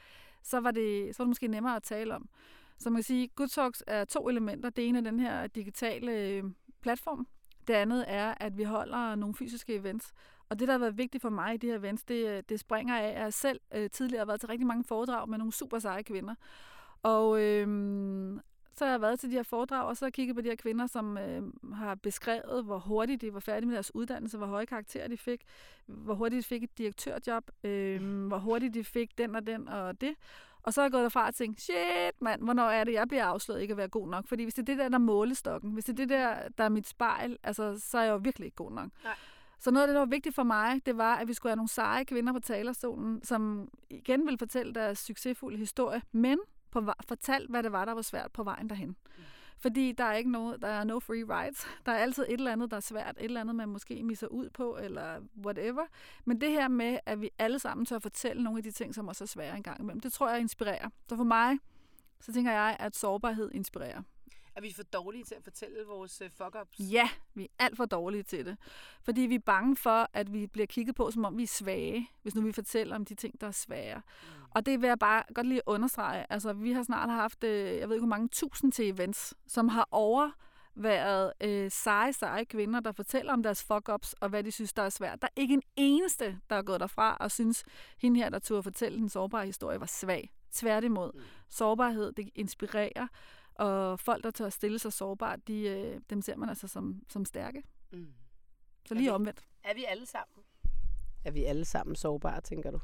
[0.44, 2.30] så var det, så var det måske nemmere at tale om.
[2.78, 4.70] Så man kan sige, Good Talks er to elementer.
[4.70, 6.44] Det ene er den her digitale øh,
[6.82, 7.28] platform.
[7.68, 10.14] Det andet er, at vi holder nogle fysiske events.
[10.50, 12.60] Og det, der har været vigtigt for mig i de her events, det, øh, det
[12.60, 15.54] springer af, at jeg selv øh, tidligere har været til rigtig mange foredrag med nogle
[15.54, 16.36] super seje kvinder.
[17.04, 17.68] Og øh,
[18.78, 20.50] så har jeg været til de her foredrag, og så har jeg kigget på de
[20.50, 24.48] her kvinder, som øh, har beskrevet, hvor hurtigt de var færdige med deres uddannelse, hvor
[24.48, 25.42] høje karakterer de fik,
[25.86, 30.02] hvor hurtigt de fik et direktørjob, øh, hvor hurtigt de fik den og den og
[30.02, 30.16] det.
[30.66, 33.26] Og så er jeg gået derfra og tænkt, shit mand, hvornår er det, jeg bliver
[33.26, 34.28] afsløret ikke at være god nok?
[34.28, 36.64] Fordi hvis det er det der, der er målestokken, hvis det er det der, der
[36.64, 38.90] er mit spejl, altså, så er jeg jo virkelig ikke god nok.
[39.04, 39.16] Nej.
[39.60, 41.56] Så noget af det, der var vigtigt for mig, det var, at vi skulle have
[41.56, 46.40] nogle seje kvinder på talerstolen, som igen ville fortælle deres succesfulde historie, men
[46.72, 48.90] på, fortalt, hvad det var, der var svært på vejen derhen.
[48.90, 49.24] Mm.
[49.58, 51.68] Fordi der er ikke noget, der er no free rides.
[51.86, 54.28] Der er altid et eller andet, der er svært, et eller andet, man måske misser
[54.28, 55.84] ud på, eller whatever.
[56.26, 59.08] Men det her med, at vi alle sammen tør fortælle nogle af de ting, som
[59.08, 60.90] også er svære engang imellem, det tror jeg inspirerer.
[61.10, 61.58] Så for mig,
[62.20, 64.02] så tænker jeg, at sårbarhed inspirerer.
[64.56, 66.92] Er vi for dårlige til at fortælle vores øh, fuck-ups?
[66.92, 68.58] Ja, vi er alt for dårlige til det.
[69.02, 72.10] Fordi vi er bange for, at vi bliver kigget på, som om vi er svage,
[72.22, 73.98] hvis nu vi fortæller om de ting, der er svære.
[73.98, 74.44] Mm.
[74.52, 76.26] Og det vil jeg bare godt lige understrege.
[76.30, 79.68] Altså, vi har snart haft, øh, jeg ved ikke hvor mange tusind til events, som
[79.68, 80.32] har over
[80.76, 84.84] været øh, seje, seje kvinder, der fortæller om deres fuck-ups og hvad de synes, der
[84.84, 85.22] er svært.
[85.22, 87.64] Der er ikke en eneste, der er gået derfra og synes,
[87.98, 90.32] hende her, der turde fortælle den sårbare historie, var svag.
[90.52, 91.12] Tværtimod.
[91.14, 91.20] Mm.
[91.50, 93.08] Sårbarhed, det inspirerer.
[93.56, 97.26] Og folk, der tør stille sig sårbart, de, øh, dem ser man altså som, som
[97.26, 97.64] stærke.
[97.92, 98.14] Mm.
[98.86, 99.46] Så lige er vi, omvendt.
[99.64, 100.44] Er vi alle sammen?
[101.26, 102.82] Er vi alle sammen sårbare, tænker du?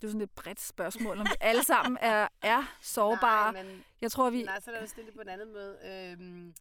[0.00, 3.52] Det er sådan et bredt spørgsmål, om vi alle sammen er, er sårbare.
[3.52, 4.42] Nej, men, jeg tror, vi...
[4.42, 5.78] Nej, så er det stillet på en anden måde.
[5.84, 6.54] Øhm...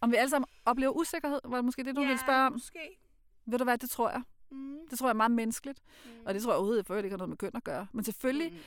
[0.00, 2.52] Om vi alle sammen oplever usikkerhed, var det måske det, du ja, ville spørge om?
[2.52, 2.98] måske.
[3.46, 4.22] Ved du hvad, det tror jeg.
[4.50, 4.78] Mm.
[4.90, 5.82] Det tror jeg er meget menneskeligt.
[6.04, 6.10] Mm.
[6.26, 7.86] Og det tror jeg overhovedet ikke har noget med køn at gøre.
[7.92, 8.58] Men selvfølgelig, mm.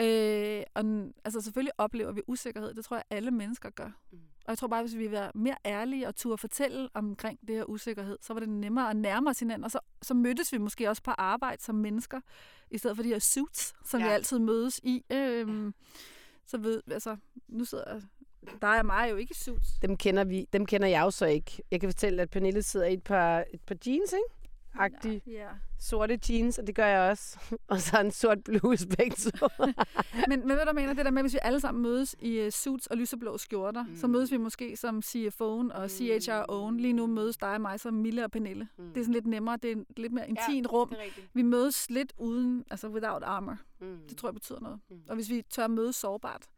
[0.00, 0.84] Øh, og,
[1.24, 2.74] altså selvfølgelig oplever vi usikkerhed.
[2.74, 3.90] Det tror jeg, alle mennesker gør.
[4.12, 4.18] Mm.
[4.44, 7.64] Og jeg tror bare, hvis vi være mere ærlige og turde fortælle omkring det her
[7.64, 9.64] usikkerhed, så var det nemmere at nærme os hinanden.
[9.64, 12.20] Og så, så mødtes vi måske også på arbejde som mennesker,
[12.70, 14.06] i stedet for de her suits, som ja.
[14.06, 15.04] vi altid mødes i.
[15.10, 15.70] Øh, ja.
[16.46, 17.16] Så ved, altså,
[17.48, 18.00] nu sidder
[18.62, 19.78] der er mig jo ikke i suits.
[19.82, 21.62] Dem kender, vi, dem kender jeg jo så ikke.
[21.70, 24.41] Jeg kan fortælle, at Pernille sidder i et par, et par jeans, ikke?
[24.74, 25.48] Agtig ja.
[25.78, 27.38] sorte jeans, og det gør jeg også.
[27.70, 29.48] og så en sort bluse begge to.
[30.28, 32.50] men, men hvad du mener, det der med, hvis vi alle sammen mødes i uh,
[32.50, 33.96] suits og lyseblå skjorter, mm.
[33.96, 36.76] så mødes vi måske som CFO'en og CHRO'en.
[36.80, 38.68] Lige nu mødes dig og mig som Mille og Pernille.
[38.76, 38.88] Mm.
[38.88, 40.92] Det er sådan lidt nemmere, det er et lidt mere intimt ja, rum.
[41.34, 43.58] Vi mødes lidt uden, altså without armor.
[43.80, 43.98] Mm.
[44.08, 44.80] Det tror jeg betyder noget.
[44.90, 45.02] Mm.
[45.08, 46.48] Og hvis vi tør mødes sårbart,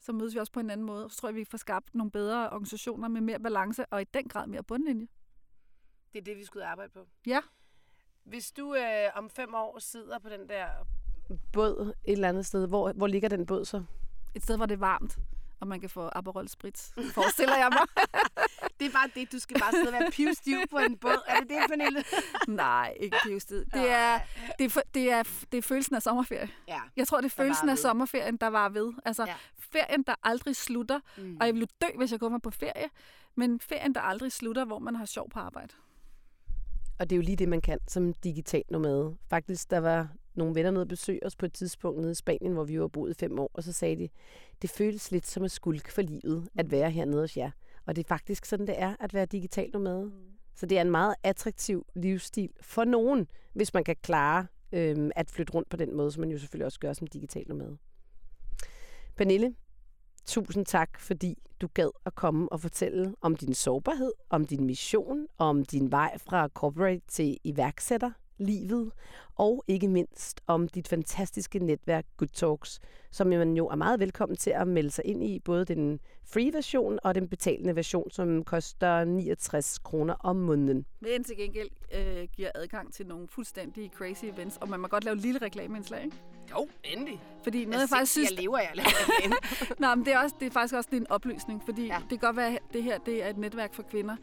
[0.00, 1.10] så mødes vi også på en anden måde.
[1.10, 4.28] Så tror jeg, vi får skabt nogle bedre organisationer med mere balance og i den
[4.28, 5.08] grad mere bundlinje.
[6.12, 7.06] Det er det, vi skulle arbejde på.
[7.26, 7.40] Ja.
[8.24, 10.66] Hvis du øh, om fem år sidder på den der
[11.52, 13.84] båd et eller andet sted, hvor, hvor ligger den båd så?
[14.34, 15.18] Et sted, hvor det er varmt,
[15.60, 18.06] og man kan få Aperol Spritz, forestiller jeg mig.
[18.80, 21.22] det er bare det, du skal bare sidde og være pivstiv på en båd.
[21.26, 22.04] Er det det, Pernille?
[22.48, 23.58] Nej, ikke pivstiv.
[23.58, 24.20] Det er,
[24.58, 26.48] det, er, det, er, det er følelsen af sommerferie.
[26.68, 28.92] Ja, jeg tror, det er følelsen af sommerferien, der var ved.
[29.04, 29.34] Altså, ja.
[29.58, 31.00] ferien, der aldrig slutter.
[31.16, 31.36] Mm.
[31.40, 32.90] Og jeg ville dø, hvis jeg kommer på ferie.
[33.34, 35.74] Men ferien, der aldrig slutter, hvor man har sjov på arbejde.
[37.02, 39.16] Og det er jo lige det, man kan som digital nomade.
[39.30, 42.52] Faktisk, der var nogle venner nede og besøge os på et tidspunkt nede i Spanien,
[42.52, 44.08] hvor vi var boet fem år, og så sagde de,
[44.62, 47.50] det føles lidt som at skulk for livet at være hernede hos jer.
[47.86, 50.04] Og det er faktisk sådan, det er at være digital nomade.
[50.04, 50.12] Mm.
[50.54, 55.30] Så det er en meget attraktiv livsstil for nogen, hvis man kan klare øhm, at
[55.30, 57.76] flytte rundt på den måde, som man jo selvfølgelig også gør som digital nomade.
[59.16, 59.54] Pernille,
[60.26, 65.26] tusind tak, fordi du gad at komme og fortælle om din sårbarhed, om din mission,
[65.38, 68.10] om din vej fra corporate til iværksætter
[68.42, 68.92] livet,
[69.36, 72.80] og ikke mindst om dit fantastiske netværk Good Talks,
[73.10, 76.52] som man jo er meget velkommen til at melde sig ind i, både den free
[76.52, 80.86] version og den betalende version, som koster 69 kroner om måneden.
[81.00, 85.04] Men til gengæld øh, giver adgang til nogle fuldstændig crazy events, og man må godt
[85.04, 86.16] lave et lille reklameindslag, ikke?
[86.50, 87.22] Jo, endelig.
[87.42, 88.30] Fordi noget, jeg, faktisk synes...
[88.30, 89.34] Jeg lever, jeg laver
[89.80, 91.96] Nå, men det er, også, det er faktisk også en oplysning, fordi ja.
[92.00, 94.16] det kan godt være, at det her det er et netværk for kvinder,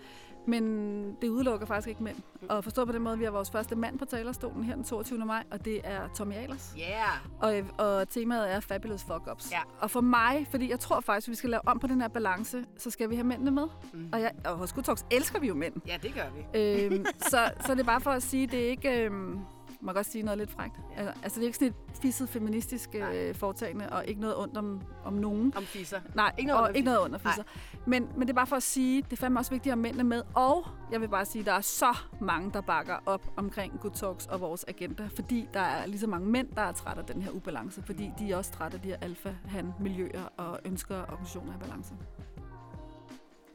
[0.50, 2.18] men det udelukker faktisk ikke mænd.
[2.50, 5.26] Og forstå på den måde, vi har vores første mand på talerstolen her den 22.
[5.26, 6.74] maj, og det er Tommy Ahlers.
[6.80, 7.64] Yeah.
[7.78, 9.52] Og, og temaet er Fabulous Fuck-Ups.
[9.52, 9.60] Ja.
[9.80, 12.08] Og for mig, fordi jeg tror faktisk, at vi skal lave om på den her
[12.08, 13.68] balance, så skal vi have mændene med.
[13.93, 14.10] Mm.
[14.14, 15.74] Og, jeg, og hos Good Talks elsker vi jo mænd.
[15.88, 16.60] Ja, det gør vi.
[16.60, 19.04] Øhm, så, så det er bare for at sige, det er ikke...
[19.04, 19.39] Øhm,
[19.82, 20.80] man godt sige noget lidt frægt.
[20.97, 21.07] Ja.
[21.23, 24.82] Altså, det er ikke sådan et fisset feministisk øh, foretagende, og ikke noget ondt om,
[25.05, 25.53] om nogen.
[25.55, 25.99] Om fisser.
[26.15, 27.43] Nej, ikke noget, og ikke noget under fisser.
[27.86, 30.03] Men, men det er bare for at sige, det er fandme også vigtigt at mændene
[30.03, 30.21] med.
[30.36, 34.25] Og jeg vil bare sige, der er så mange, der bakker op omkring Good Talks
[34.25, 35.09] og vores agenda.
[35.15, 37.84] Fordi der er lige så mange mænd, der er træt af den her ubalance.
[37.84, 41.93] Fordi de er også trætte af de her alfa-han-miljøer og ønsker organisationer i balance.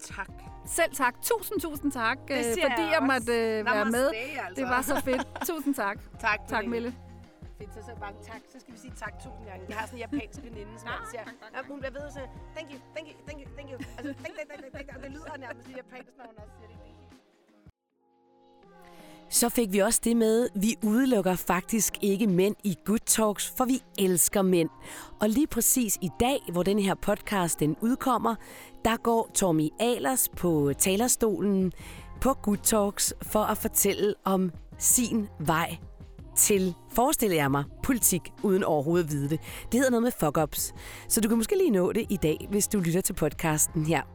[0.05, 0.29] Tak.
[0.67, 1.15] Selv tak.
[1.23, 4.07] Tusind, tusind tak, det øh, fordi jeg, jeg måtte øh, være med.
[4.15, 4.55] Altså.
[4.57, 5.27] Det var så fedt.
[5.49, 5.99] tusind tak.
[6.21, 6.95] tak, tak Mille.
[7.59, 8.41] Fedt, så, så mange tak.
[8.53, 9.63] Så skal vi sige tak tusind gange.
[9.69, 11.65] Jeg har sådan en japansk veninde, som ja, siger, tak, tak, tak.
[11.71, 12.21] hun bliver ved så
[12.55, 13.79] thank you, thank you, thank you, thank you.
[13.99, 16.69] Altså, thank, thank, thank, thank, og det lyder nærmest i japansk, når hun også siger
[16.69, 16.85] det.
[19.29, 23.65] Så fik vi også det med, vi udelukker faktisk ikke mænd i Good Talks, for
[23.65, 24.69] vi elsker mænd.
[25.21, 28.35] Og lige præcis i dag, hvor den her podcast den udkommer,
[28.85, 31.73] der går Tommy Alers på talerstolen
[32.21, 35.77] på Good Talks for at fortælle om sin vej
[36.37, 39.41] til, forestiller jeg mig, politik uden overhovedet at vide det.
[39.73, 40.75] Det hedder noget med fuck-ups.
[41.09, 44.14] Så du kan måske lige nå det i dag, hvis du lytter til podcasten her.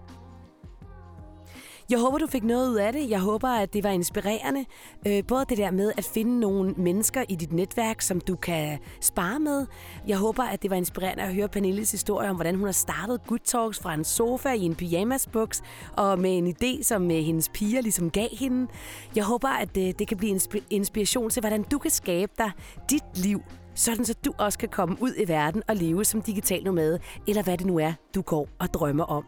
[1.90, 3.10] Jeg håber, du fik noget ud af det.
[3.10, 4.66] Jeg håber, at det var inspirerende.
[5.08, 8.80] Øh, både det der med at finde nogle mennesker i dit netværk, som du kan
[9.02, 9.66] spare med.
[10.08, 13.22] Jeg håber, at det var inspirerende at høre Pernilles historie om, hvordan hun har startet
[13.28, 15.62] Good Talks fra en sofa i en pyjamasbuks,
[15.98, 18.72] og med en idé, som øh, hendes piger ligesom gav hende.
[19.16, 22.52] Jeg håber, at det, det kan blive inspiration til, hvordan du kan skabe dig
[22.90, 23.42] dit liv
[23.76, 27.44] sådan så du også kan komme ud i verden og leve som digital nomade, eller
[27.44, 29.26] hvad det nu er, du går og drømmer om.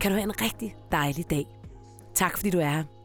[0.00, 1.57] Kan du have en rigtig dejlig dag.
[2.18, 2.97] Tak fordi du er her.